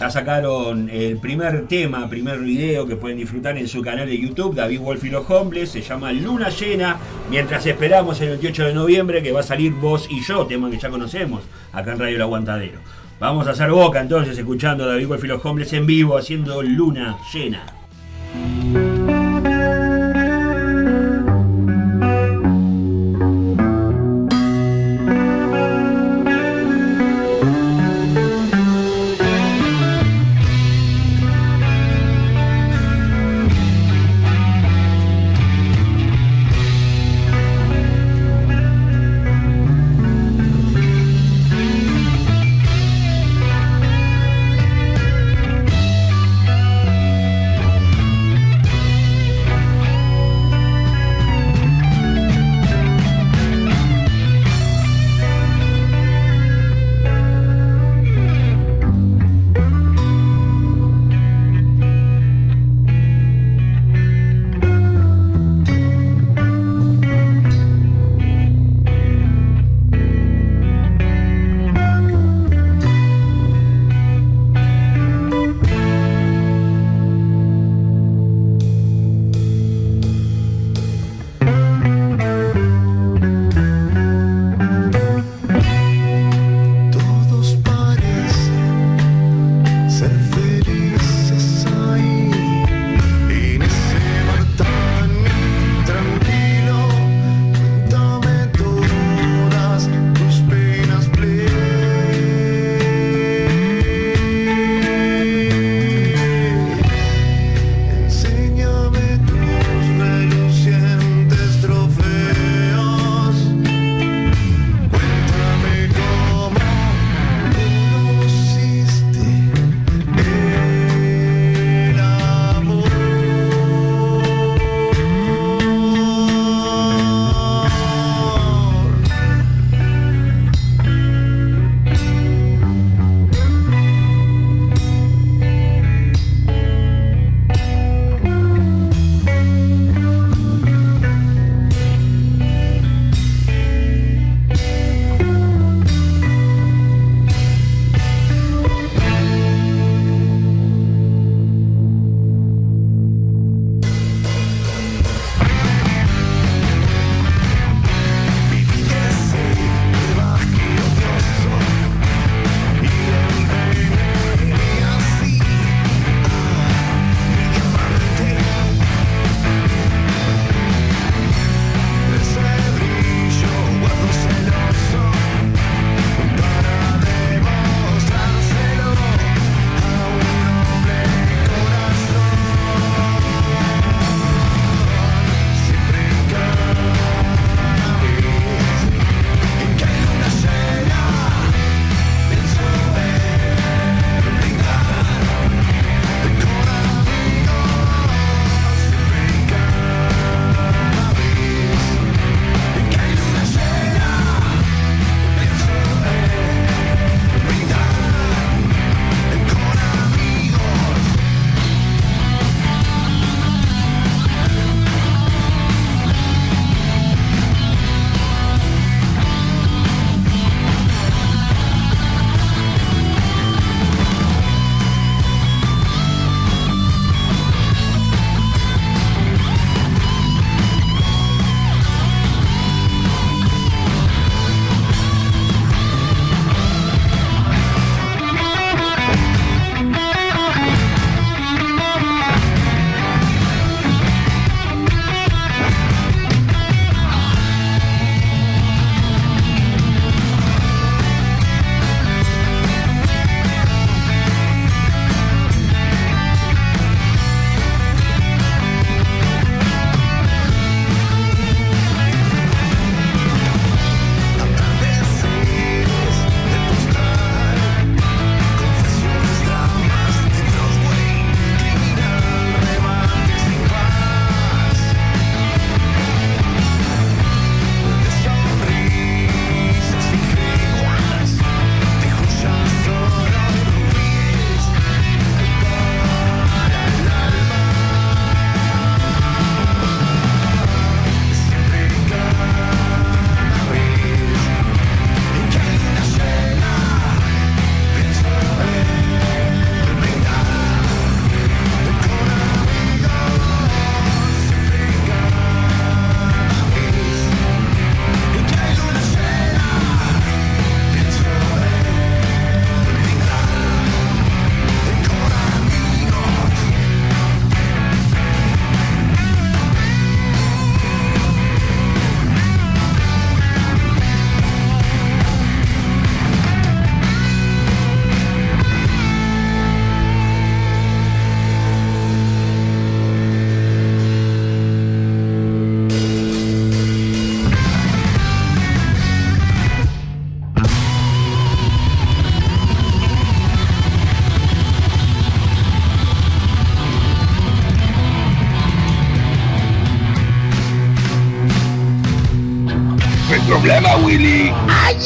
[0.00, 4.54] Ya sacaron el primer tema, primer video que pueden disfrutar en su canal de YouTube,
[4.54, 6.98] David Wolf y los Homeless, se llama Luna Llena,
[7.28, 10.78] mientras esperamos el 28 de noviembre que va a salir Vos y Yo, tema que
[10.78, 12.78] ya conocemos, acá en Radio El Aguantadero.
[13.20, 16.62] Vamos a hacer boca entonces escuchando a David Wolf y los Homeless en vivo haciendo
[16.62, 17.79] Luna Llena.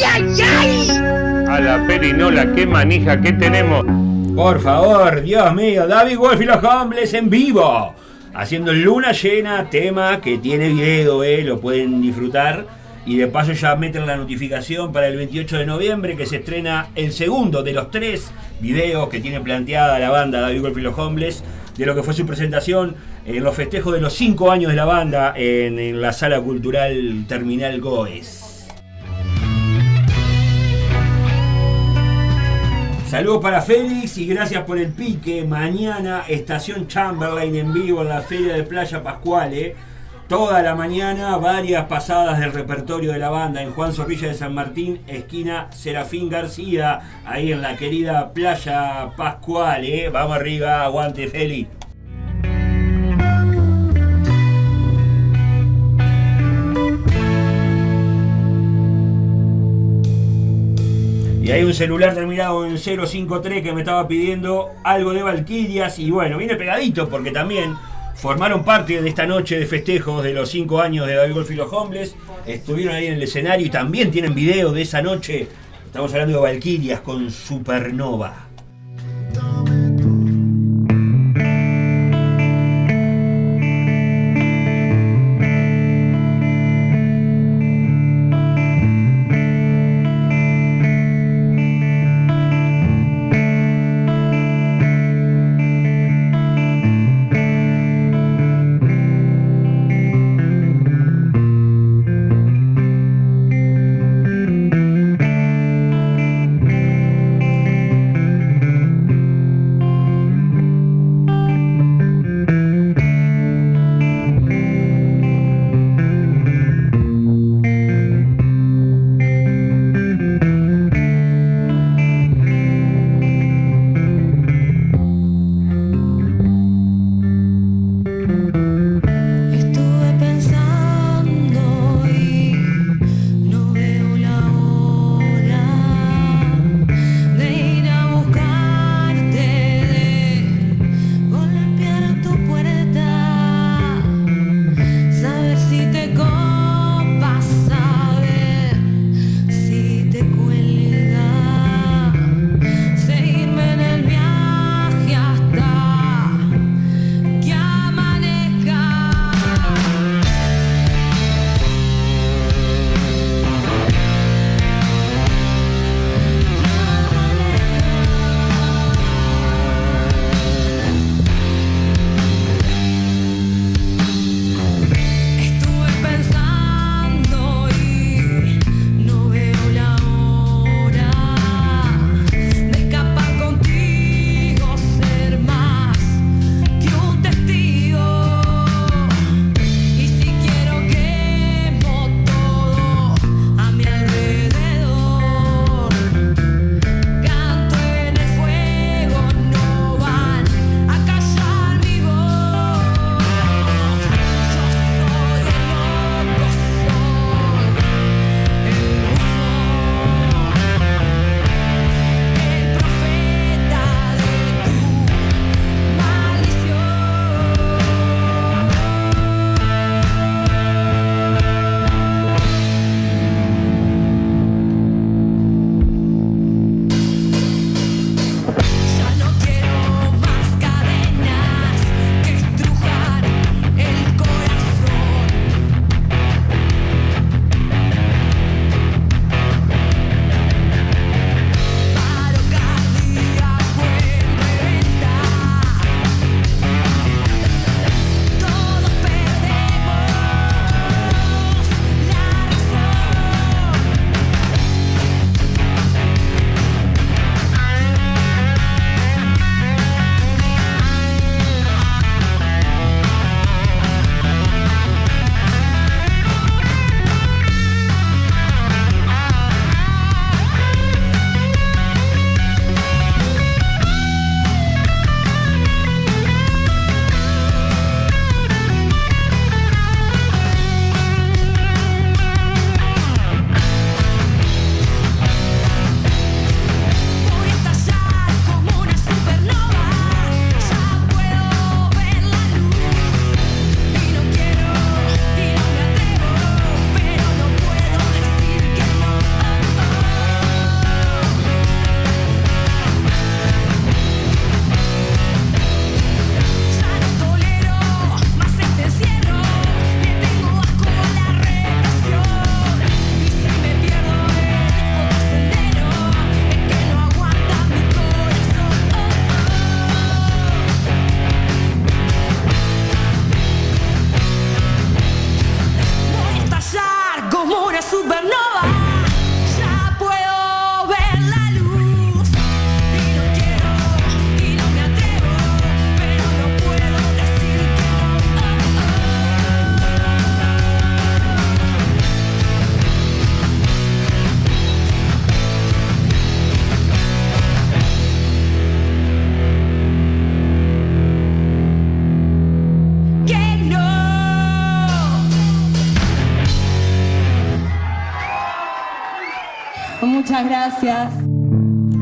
[0.03, 0.88] ¡Ay, ay!
[1.49, 3.84] A la perinola, qué manija que tenemos.
[4.34, 7.95] Por favor, Dios mío, David Wolf y los Homeless en vivo.
[8.34, 12.66] Haciendo luna llena, tema que tiene video, eh, lo pueden disfrutar.
[13.07, 16.88] Y de paso ya meten la notificación para el 28 de noviembre que se estrena
[16.97, 20.99] el segundo de los tres videos que tiene planteada la banda David Wolf y los
[20.99, 21.45] Homeless
[21.76, 24.86] de lo que fue su presentación en los festejos de los cinco años de la
[24.86, 28.54] banda en, en la sala cultural Terminal Goes.
[33.09, 35.45] Saludos para Félix y gracias por el pique.
[35.45, 39.77] Mañana Estación Chamberlain en vivo en la Feria de Playa Pascuale.
[40.27, 44.55] Toda la mañana varias pasadas del repertorio de la banda en Juan Zorrilla de San
[44.55, 50.09] Martín, esquina Serafín García, ahí en la querida Playa Pascuale.
[50.09, 51.84] Vamos arriba, aguante Félix.
[61.45, 65.99] Y hay un celular terminado en 053 que me estaba pidiendo algo de Valquirias.
[65.99, 67.74] Y bueno, viene pegadito porque también
[68.14, 71.55] formaron parte de esta noche de festejos de los 5 años de David Golf y
[71.57, 72.16] los Homeless.
[72.47, 75.47] Estuvieron ahí en el escenario y también tienen video de esa noche.
[75.84, 78.43] Estamos hablando de Valquirias con Supernova.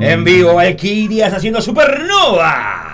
[0.01, 2.89] En vivo, Valkyrias haciendo Supernova.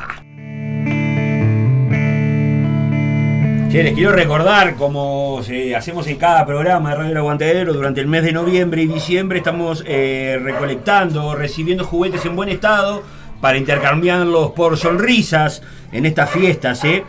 [3.70, 8.00] Che, les quiero recordar, como se- hacemos en cada programa de Radio El Aguantadero, durante
[8.00, 13.02] el mes de noviembre y diciembre estamos eh, recolectando, recibiendo juguetes en buen estado
[13.42, 15.62] para intercambiarlos por sonrisas
[15.92, 17.04] en estas fiestas, ¿eh?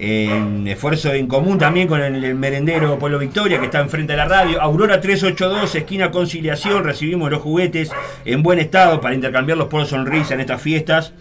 [0.00, 4.26] En esfuerzo en común también con el, merendero Pueblo Victoria que está enfrente de la
[4.26, 4.62] radio.
[4.62, 7.90] Aurora 382, esquina Conciliación, recibimos los juguetes
[8.24, 11.14] en buen estado para intercambiarlos por sonrisa en estas fiestas.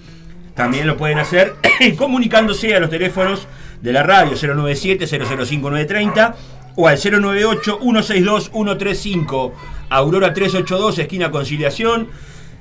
[0.54, 1.56] También lo pueden hacer
[1.98, 3.48] comunicándose a los teléfonos
[3.82, 6.36] de la radio 097-005-930
[6.76, 9.54] o al 098-162-135
[9.90, 12.10] Aurora 382, esquina Conciliación.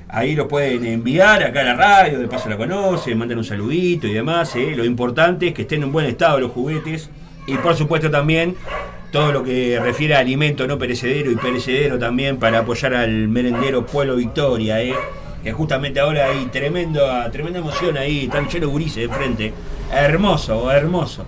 [0.09, 4.07] Ahí lo pueden enviar acá a la radio, de paso la conocen, mandan un saludito
[4.07, 4.55] y demás.
[4.55, 4.73] ¿eh?
[4.75, 7.09] Lo importante es que estén en buen estado los juguetes
[7.45, 8.55] y por supuesto también
[9.11, 13.85] todo lo que refiere a alimento no perecedero y perecedero también para apoyar al merendero
[13.85, 14.81] Pueblo Victoria.
[14.81, 14.93] ¿eh?
[15.43, 19.53] Que justamente ahora hay tremendo, tremenda emoción ahí, están llenos de gurises de frente.
[19.91, 21.25] Hermoso, hermoso.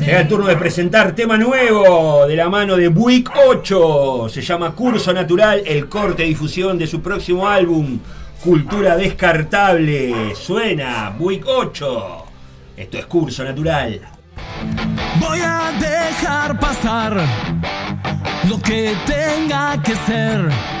[0.00, 4.28] Llega el turno de presentar tema nuevo de la mano de Buick 8.
[4.30, 7.98] Se llama Curso Natural, el corte de difusión de su próximo álbum,
[8.42, 10.34] Cultura Descartable.
[10.34, 12.24] Suena Buick 8.
[12.78, 14.00] Esto es Curso Natural.
[15.20, 17.20] Voy a dejar pasar
[18.48, 20.79] lo que tenga que ser.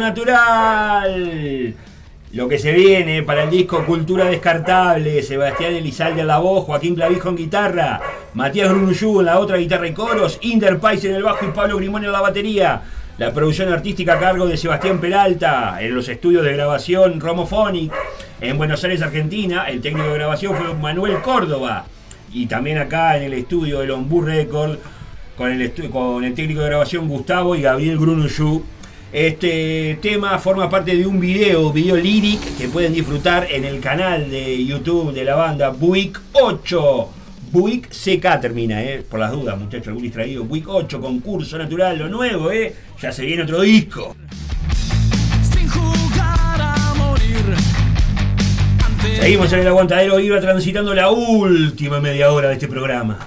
[0.00, 1.74] Natural.
[2.32, 6.94] Lo que se viene para el disco Cultura Descartable, Sebastián Elizalde en la voz, Joaquín
[6.94, 8.00] Clavijo en guitarra,
[8.34, 11.76] Matías Grunuyú en la otra guitarra y coros, Inder Pais en el bajo y Pablo
[11.76, 12.82] Grimón en la batería.
[13.18, 17.92] La producción artística a cargo de Sebastián Peralta, en los estudios de grabación Romophonic,
[18.40, 19.68] en Buenos Aires, Argentina.
[19.68, 21.84] El técnico de grabación fue Manuel Córdoba.
[22.32, 24.78] Y también acá en el estudio del Ombú Record,
[25.36, 28.62] con el, con el técnico de grabación Gustavo y Gabriel Grunuyú.
[29.12, 34.30] Este tema forma parte de un video, video lyric, que pueden disfrutar en el canal
[34.30, 37.08] de YouTube de la banda Buick 8.
[37.50, 40.44] Buick CK termina, eh, por las dudas, muchachos, algún distraído.
[40.44, 42.72] Buick 8, concurso natural, lo nuevo, eh.
[43.02, 44.14] Ya se viene otro disco.
[49.18, 53.18] Seguimos en el aguantadero Ibra transitando la última media hora de este programa.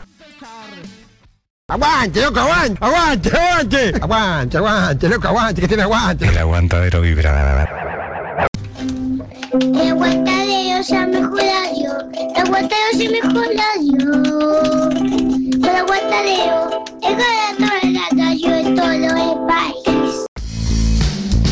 [1.74, 3.94] Aguante, loco, aguante, aguante, aguante.
[4.00, 6.28] Aguante, aguante, loco, aguante, que tiene aguante.
[6.28, 7.68] El aguantadero vibra.
[9.60, 12.04] El aguantadero ya mejor adiós.
[12.14, 14.94] El aguantadero ya mejor adiós.
[15.64, 17.18] El aguantadero es
[17.92, 20.26] la radio en todo el país.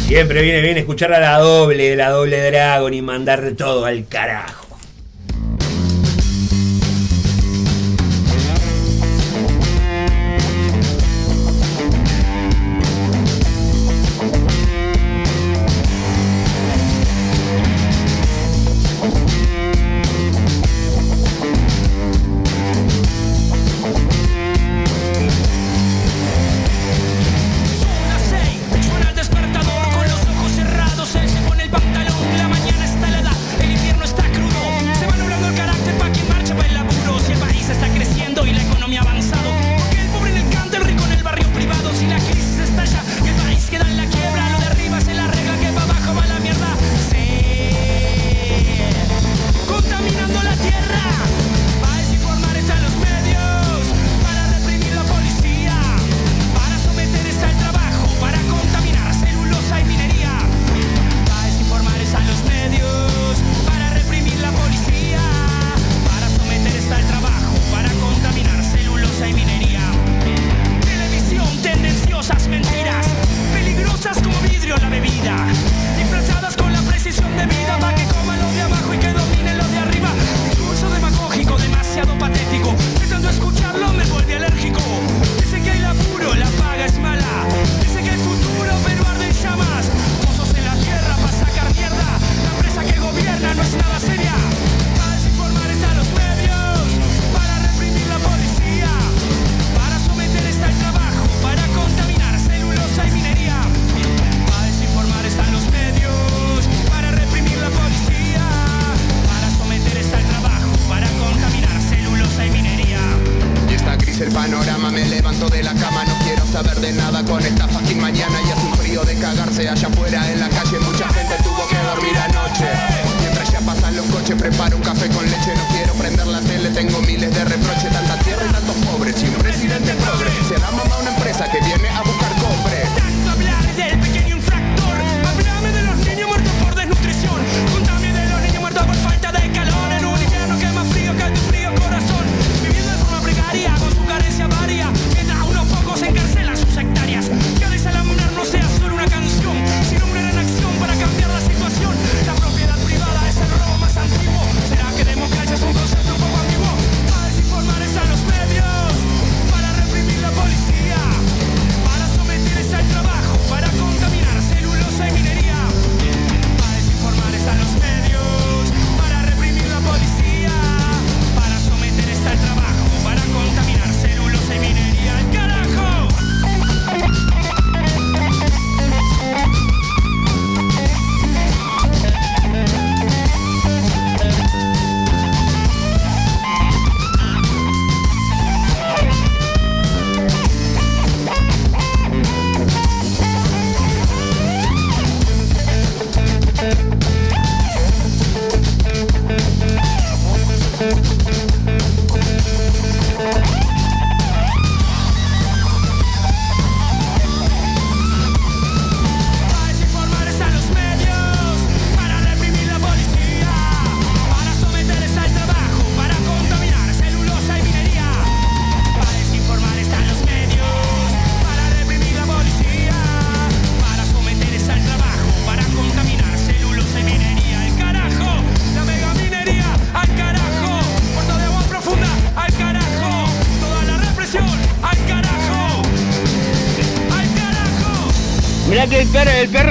[0.06, 4.07] Siempre viene bien escuchar a la doble de la doble Dragon y mandar todo al
[4.07, 4.60] carajo.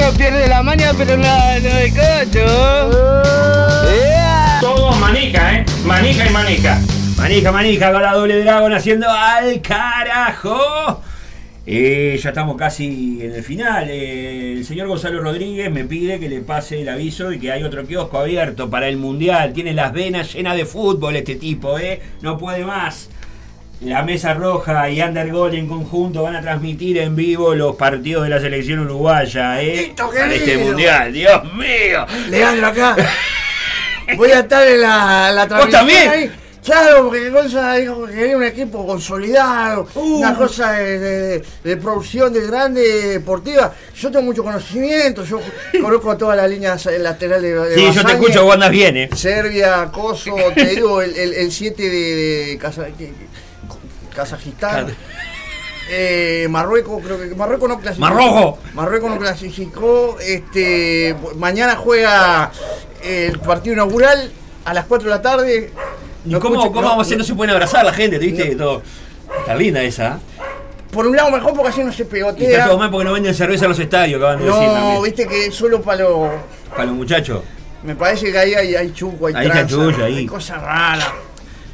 [0.00, 2.90] Perro, pierde la maña, pero no, no el cocho.
[4.60, 5.64] Todo manija, ¿eh?
[5.84, 6.80] Manija y manija.
[7.16, 11.02] Manija, manija, con la doble dragón haciendo al carajo.
[11.66, 13.88] Eh, ya estamos casi en el final.
[13.90, 17.62] Eh, el señor Gonzalo Rodríguez me pide que le pase el aviso y que hay
[17.62, 19.52] otro kiosco abierto para el mundial.
[19.52, 22.00] Tiene las venas llenas de fútbol este tipo, ¿eh?
[22.22, 23.10] No puede más.
[23.82, 28.28] La Mesa Roja y Undergol en conjunto van a transmitir en vivo los partidos de
[28.28, 29.94] la selección uruguaya, ¿eh?
[29.96, 32.04] Para este mundial, Dios mío.
[32.28, 32.96] Leandro acá.
[34.18, 36.10] Voy a estar en la, la transmisión también?
[36.10, 36.30] ahí.
[36.62, 40.18] Claro, porque Gonza dijo que quería un equipo consolidado, Uh.
[40.18, 43.72] una cosa de, de- de producción de grande deportiva.
[43.96, 45.40] Yo tengo mucho conocimiento, yo
[45.80, 49.08] conozco todas las líneas laterales de, Sí, yo te escucho, vos andas bien, ¿eh?
[49.16, 53.40] Serbia, Kosovo, te digo, el 7 de, de que- que-
[54.20, 54.86] Kazajistán.
[55.92, 58.08] Eh, Marruecos, creo que Marruecos no clasificó.
[58.08, 58.58] Marrojo.
[58.74, 60.18] Marruecos no clasificó.
[60.20, 62.52] Este, mañana juega
[63.02, 64.30] el partido inaugural
[64.64, 65.72] a las 4 de la tarde.
[66.24, 67.18] ¿Y No cómo, escucho- cómo no- vamos a hacer?
[67.18, 68.54] No se pueden abrazar la gente, ¿te viste?
[68.54, 68.82] Todo.
[69.40, 70.08] Está linda esa.
[70.08, 70.42] ¿eh?
[70.92, 72.66] Por un lado mejor porque así no se Y está pegotea.
[72.66, 75.02] todo mal porque no venden cerveza en los estadios, acaban de decir No, también.
[75.02, 76.30] viste que solo para los.
[76.70, 77.42] Para los muchachos.
[77.82, 80.16] Me parece que ahí hay, hay chuco, hay Ahí está ahí.
[80.18, 81.08] hay cosas raras.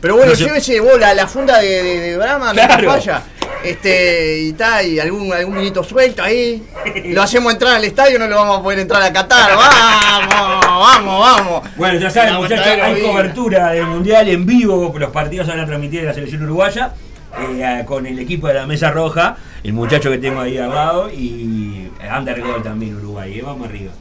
[0.01, 2.91] Pero bueno, No se- llévese bola, la funda de, de, de Brahma, no Claro.
[2.91, 3.23] falla.
[3.65, 6.63] Este, y está, y algún, algún vinito suelto ahí.
[7.07, 9.51] Lo hacemos entrar al estadio, no lo vamos a poder entrar a Qatar.
[9.57, 10.61] ¡Vamos!
[10.63, 11.69] ¡Vamos, vamos!
[11.77, 14.95] Bueno, ya saben, muchachos, hay cobertura del mundial en vivo.
[14.97, 16.93] Los partidos se van a transmitir de la selección uruguaya.
[17.39, 21.11] eh, con el equipo de la Mesa Roja, el muchacho que tengo ahí al lado
[21.11, 23.39] y Undergol también Uruguay.
[23.39, 23.93] eh, Vamos arriba.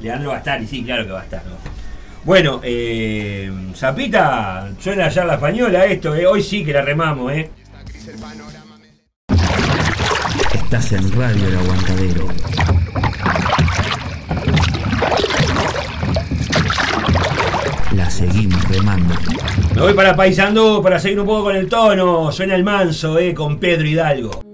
[0.00, 1.42] Leandro va a estar, y sí, claro que va a estar.
[1.44, 1.56] ¿no?
[2.22, 6.26] Bueno, eh, Zapita, suena ya la española esto, eh.
[6.26, 7.50] hoy sí que la remamos, ¿eh?
[10.54, 12.28] Estás en Radio El Aguantadero.
[17.96, 19.14] La seguimos remando.
[19.74, 22.30] Me voy para Paisandú para seguir un poco con el tono.
[22.30, 24.49] Suena el manso, eh, con Pedro Hidalgo.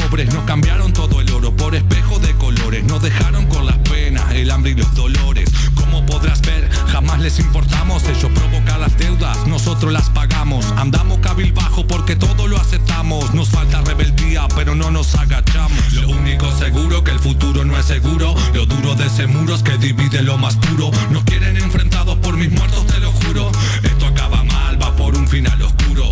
[0.00, 0.32] Pobres.
[0.32, 2.84] Nos cambiaron todo el oro por espejo de colores.
[2.84, 5.50] Nos dejaron con las penas, el hambre y los dolores.
[5.74, 8.04] Como podrás ver, jamás les importamos.
[8.04, 10.66] Ellos provocan las deudas, nosotros las pagamos.
[10.76, 13.34] Andamos cabilbajo porque todo lo aceptamos.
[13.34, 15.92] Nos falta rebeldía, pero no nos agachamos.
[15.92, 18.34] Lo único seguro que el futuro no es seguro.
[18.54, 20.90] Lo duro de ese muro es que divide lo más puro.
[21.10, 23.50] Nos quieren enfrentados por mis muertos, te lo juro.
[23.82, 26.08] Esto acaba mal, va por un final oscuro.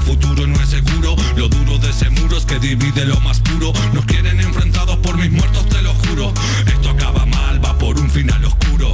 [0.00, 1.14] El futuro no es seguro.
[1.36, 3.72] Lo duro de ese muro es que divide lo más puro.
[3.92, 6.32] Nos quieren enfrentados por mis muertos, te lo juro.
[6.66, 8.92] Esto acaba mal, va por un final oscuro.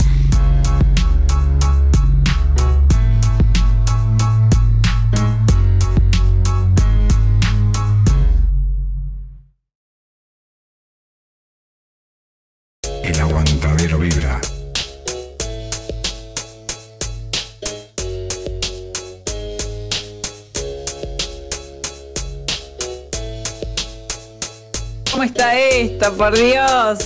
[25.80, 26.98] Esta, por Dios?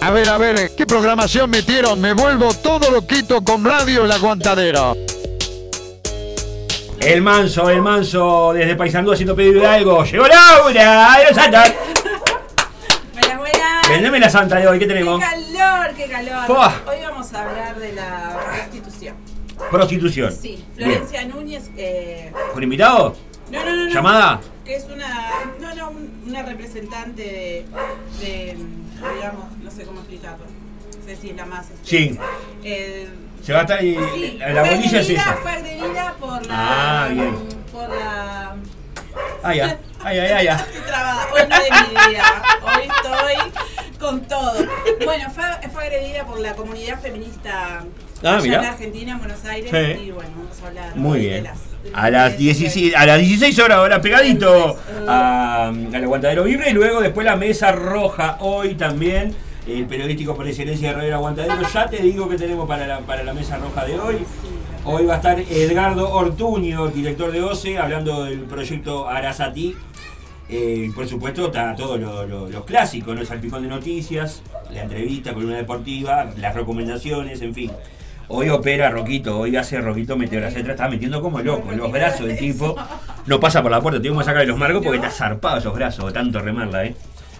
[0.00, 2.00] A ver, a ver, ¿qué programación metieron?
[2.00, 4.96] Me vuelvo todo loquito con Radio El Aguantadero.
[7.00, 10.04] El manso, el manso, desde Paisandú haciendo pedido de algo.
[10.04, 11.64] Llegó Laura, ¡Ay, la santa!
[13.12, 13.88] Buenas, buenas.
[13.88, 15.20] Vendeme la santa de hoy, ¿qué Qué tenemos?
[15.20, 16.46] calor, qué calor.
[16.46, 16.74] Fua.
[16.86, 18.38] Hoy vamos a hablar de la
[18.70, 19.16] prostitución.
[19.70, 20.32] Prostitución.
[20.32, 20.90] Sí, Bien.
[20.90, 21.70] Florencia Núñez.
[21.76, 23.16] Eh, ¿Con invitado?
[23.50, 23.90] No, no, no, no.
[23.94, 24.40] ¿Llamada?
[24.64, 25.30] Que es una.
[25.60, 27.66] No, no, un- una representante de,
[28.20, 28.56] de,
[29.14, 30.44] Digamos, no sé cómo explicarlo.
[30.44, 31.70] No sé si es la más.
[31.70, 32.18] este, Sí.
[32.64, 33.08] eh,
[33.42, 33.82] Se va a estar.
[33.84, 35.34] y- sí, la bolilla es esa.
[35.36, 37.04] Fue agredida por la.
[37.04, 37.36] Ah, bien.
[37.72, 38.56] Por la.
[39.42, 39.78] Ay, ya.
[40.04, 40.56] Ay, ay, ay, ay.
[40.66, 41.26] Estoy trabada.
[41.32, 42.24] Hoy no es mi día.
[42.62, 43.52] Hoy estoy
[43.98, 44.54] con todo.
[45.04, 47.84] Bueno, fue, fue agredida por la comunidad feminista
[48.24, 49.70] Ah, allá en Argentina, en Buenos Aires.
[49.70, 50.02] Sí.
[50.06, 51.34] Y bueno, vamos a hablar Muy bien.
[51.44, 51.58] de las.
[51.94, 54.76] A las, 16, a las 16 horas, ahora pegadito
[55.06, 59.34] al aguantadero Vibre y luego después la mesa roja hoy también.
[59.66, 61.54] El periodístico por excelencia de Radio Aguantadero.
[61.74, 64.16] Ya te digo que tenemos para la, para la mesa roja de hoy.
[64.84, 69.76] Hoy va a estar Edgardo Ortuño, director de OCE, hablando del proyecto Arasati.
[70.48, 73.20] Eh, por supuesto, está todos lo- lo- los clásicos, ¿no?
[73.20, 74.40] El salpicón de noticias,
[74.72, 77.70] la entrevista, columna deportiva, las recomendaciones, en fin.
[78.28, 80.50] Hoy opera Roquito, hoy hace Roquito Meteora.
[80.50, 82.76] Se está metiendo como loco, los brazos del tipo.
[83.26, 86.12] No pasa por la puerta, tenemos que sacarle los marcos porque está zarpado esos brazos,
[86.12, 86.94] tanto remarla, ¿eh?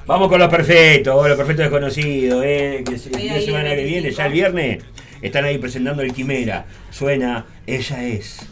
[0.06, 2.82] Vamos con los perfectos, los perfectos desconocidos, ¿eh?
[2.88, 4.00] Que se- el fin de ahí, semana que 25.
[4.00, 4.84] viene, ya el viernes,
[5.20, 6.64] están ahí presentando el Quimera.
[6.90, 8.48] Suena, ella es.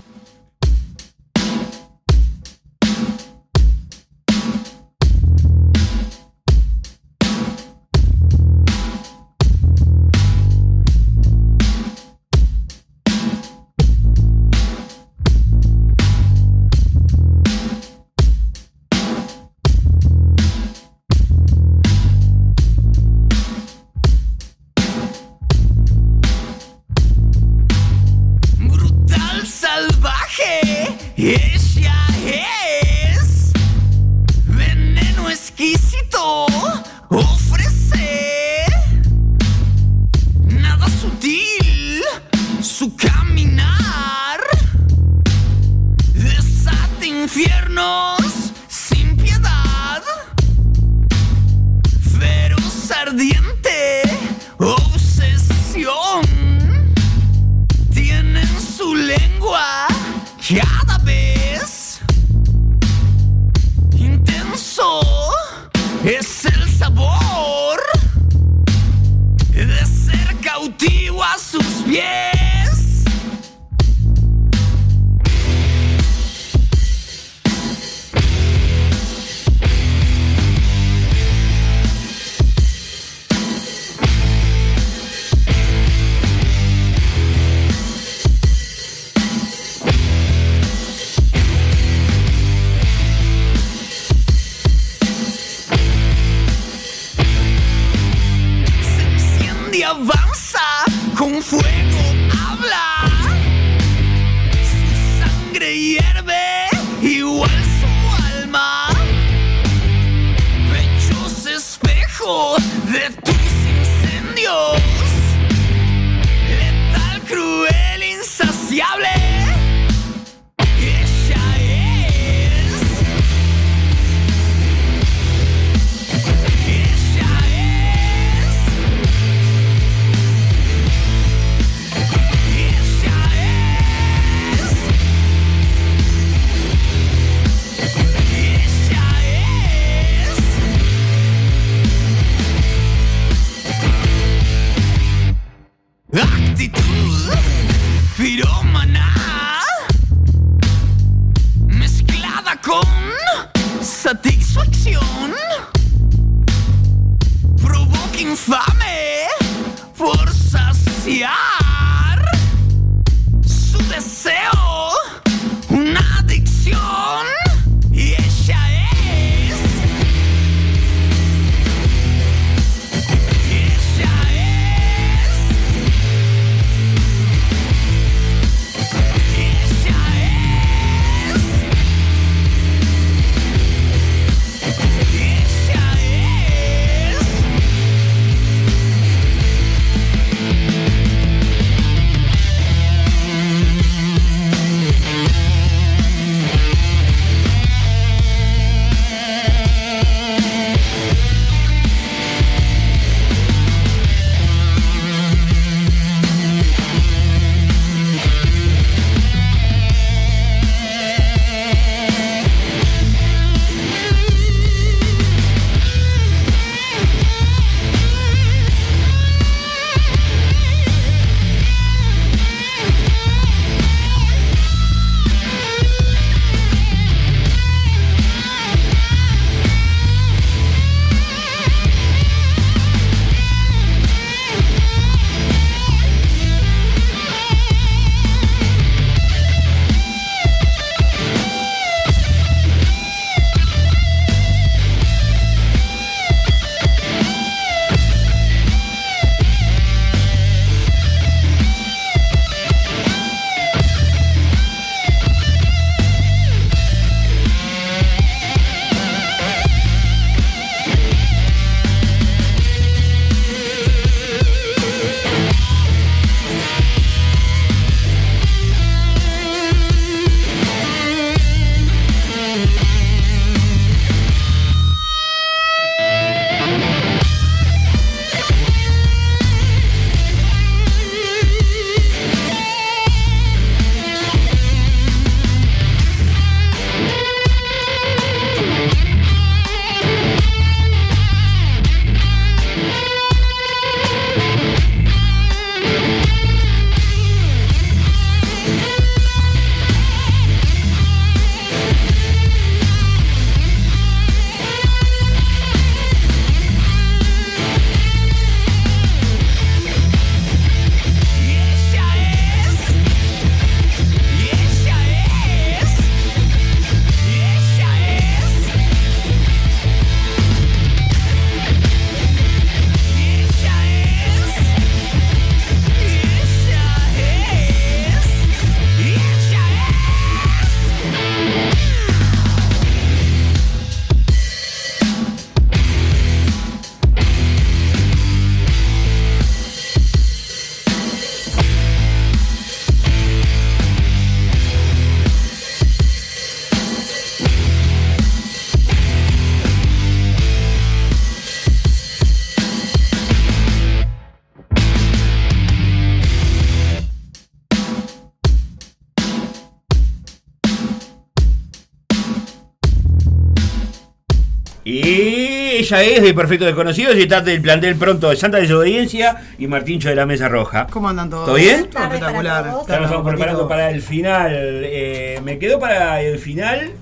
[366.03, 370.09] Ella es de Perfecto Desconocidos y está del plantel pronto de Santa Desobediencia y Martincho
[370.09, 370.87] de la Mesa Roja.
[370.91, 371.47] ¿Cómo andan todos?
[371.47, 371.89] ¿Todo bien?
[371.91, 372.65] Todo espectacular.
[372.65, 374.51] Ya nos Claro, estamos preparando para el final.
[374.53, 376.93] Eh, me quedo para el final.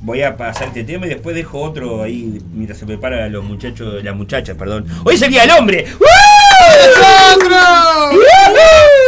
[0.00, 4.04] Voy a pasar este tema y después dejo otro ahí mientras se prepara los muchachos,
[4.04, 4.86] las muchachas, perdón.
[5.04, 5.86] Hoy es el día del hombre.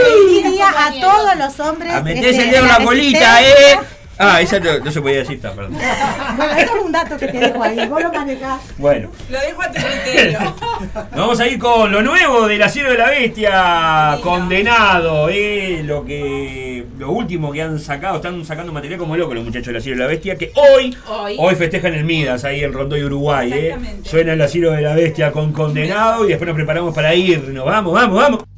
[0.03, 1.93] Feliz día a todos los hombres.
[1.93, 3.79] A meterse este, el dedo en de la colita, eh.
[4.19, 5.77] Ah, esa no, no se podía decir, está, perdón.
[6.37, 7.87] Bueno, eso es un dato que te dejo ahí.
[7.87, 8.61] Vos lo manejás.
[8.79, 9.11] Bueno.
[9.31, 10.39] Lo dejo a tu criterio.
[11.17, 16.05] Vamos a ir con lo nuevo de la Cielo de la Bestia, condenado, eh, lo
[16.05, 19.81] que lo último que han sacado, están sacando material como loco los muchachos de la
[19.81, 21.37] Cielo de la Bestia, que hoy, Hoy.
[21.39, 23.77] hoy, festejan el Midas ahí en Rondoy, Uruguay, eh.
[24.03, 27.65] Suena la Cielo de la Bestia con condenado y después nos preparamos para irnos.
[27.65, 28.56] Vamos, vamos, vamos.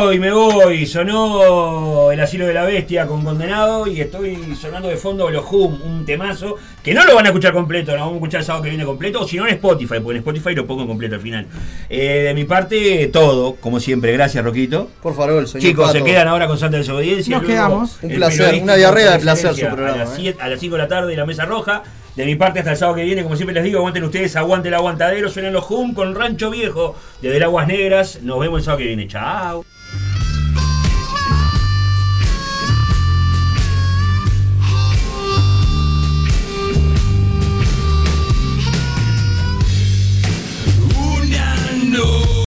[0.00, 0.86] Voy, me voy.
[0.86, 5.80] Sonó El Asilo de la Bestia con Condenado y estoy sonando de fondo los Hum,
[5.82, 8.64] un temazo que no lo van a escuchar completo, lo vamos a escuchar el sábado
[8.64, 11.20] que viene completo, o si no en Spotify, porque en Spotify lo pongo completo al
[11.20, 11.46] final.
[11.88, 14.12] Eh, de mi parte, todo, como siempre.
[14.12, 14.90] Gracias, Roquito.
[15.02, 17.36] Por favor, señor Chicos, se quedan ahora con Santa Desobediencia.
[17.36, 17.98] Nos luego quedamos.
[18.02, 20.22] Un placer, una diarrea de placer su programa, A las, ¿eh?
[20.22, 21.82] 7 a las 5 de la tarde, la Mesa Roja.
[22.16, 24.68] De mi parte, hasta el sábado que viene, como siempre les digo, aguanten ustedes, aguante
[24.68, 28.20] el aguantadero, suenan los Hum con Rancho Viejo, desde el Aguas Negras.
[28.22, 29.06] Nos vemos el sábado que viene.
[29.06, 29.64] Chao.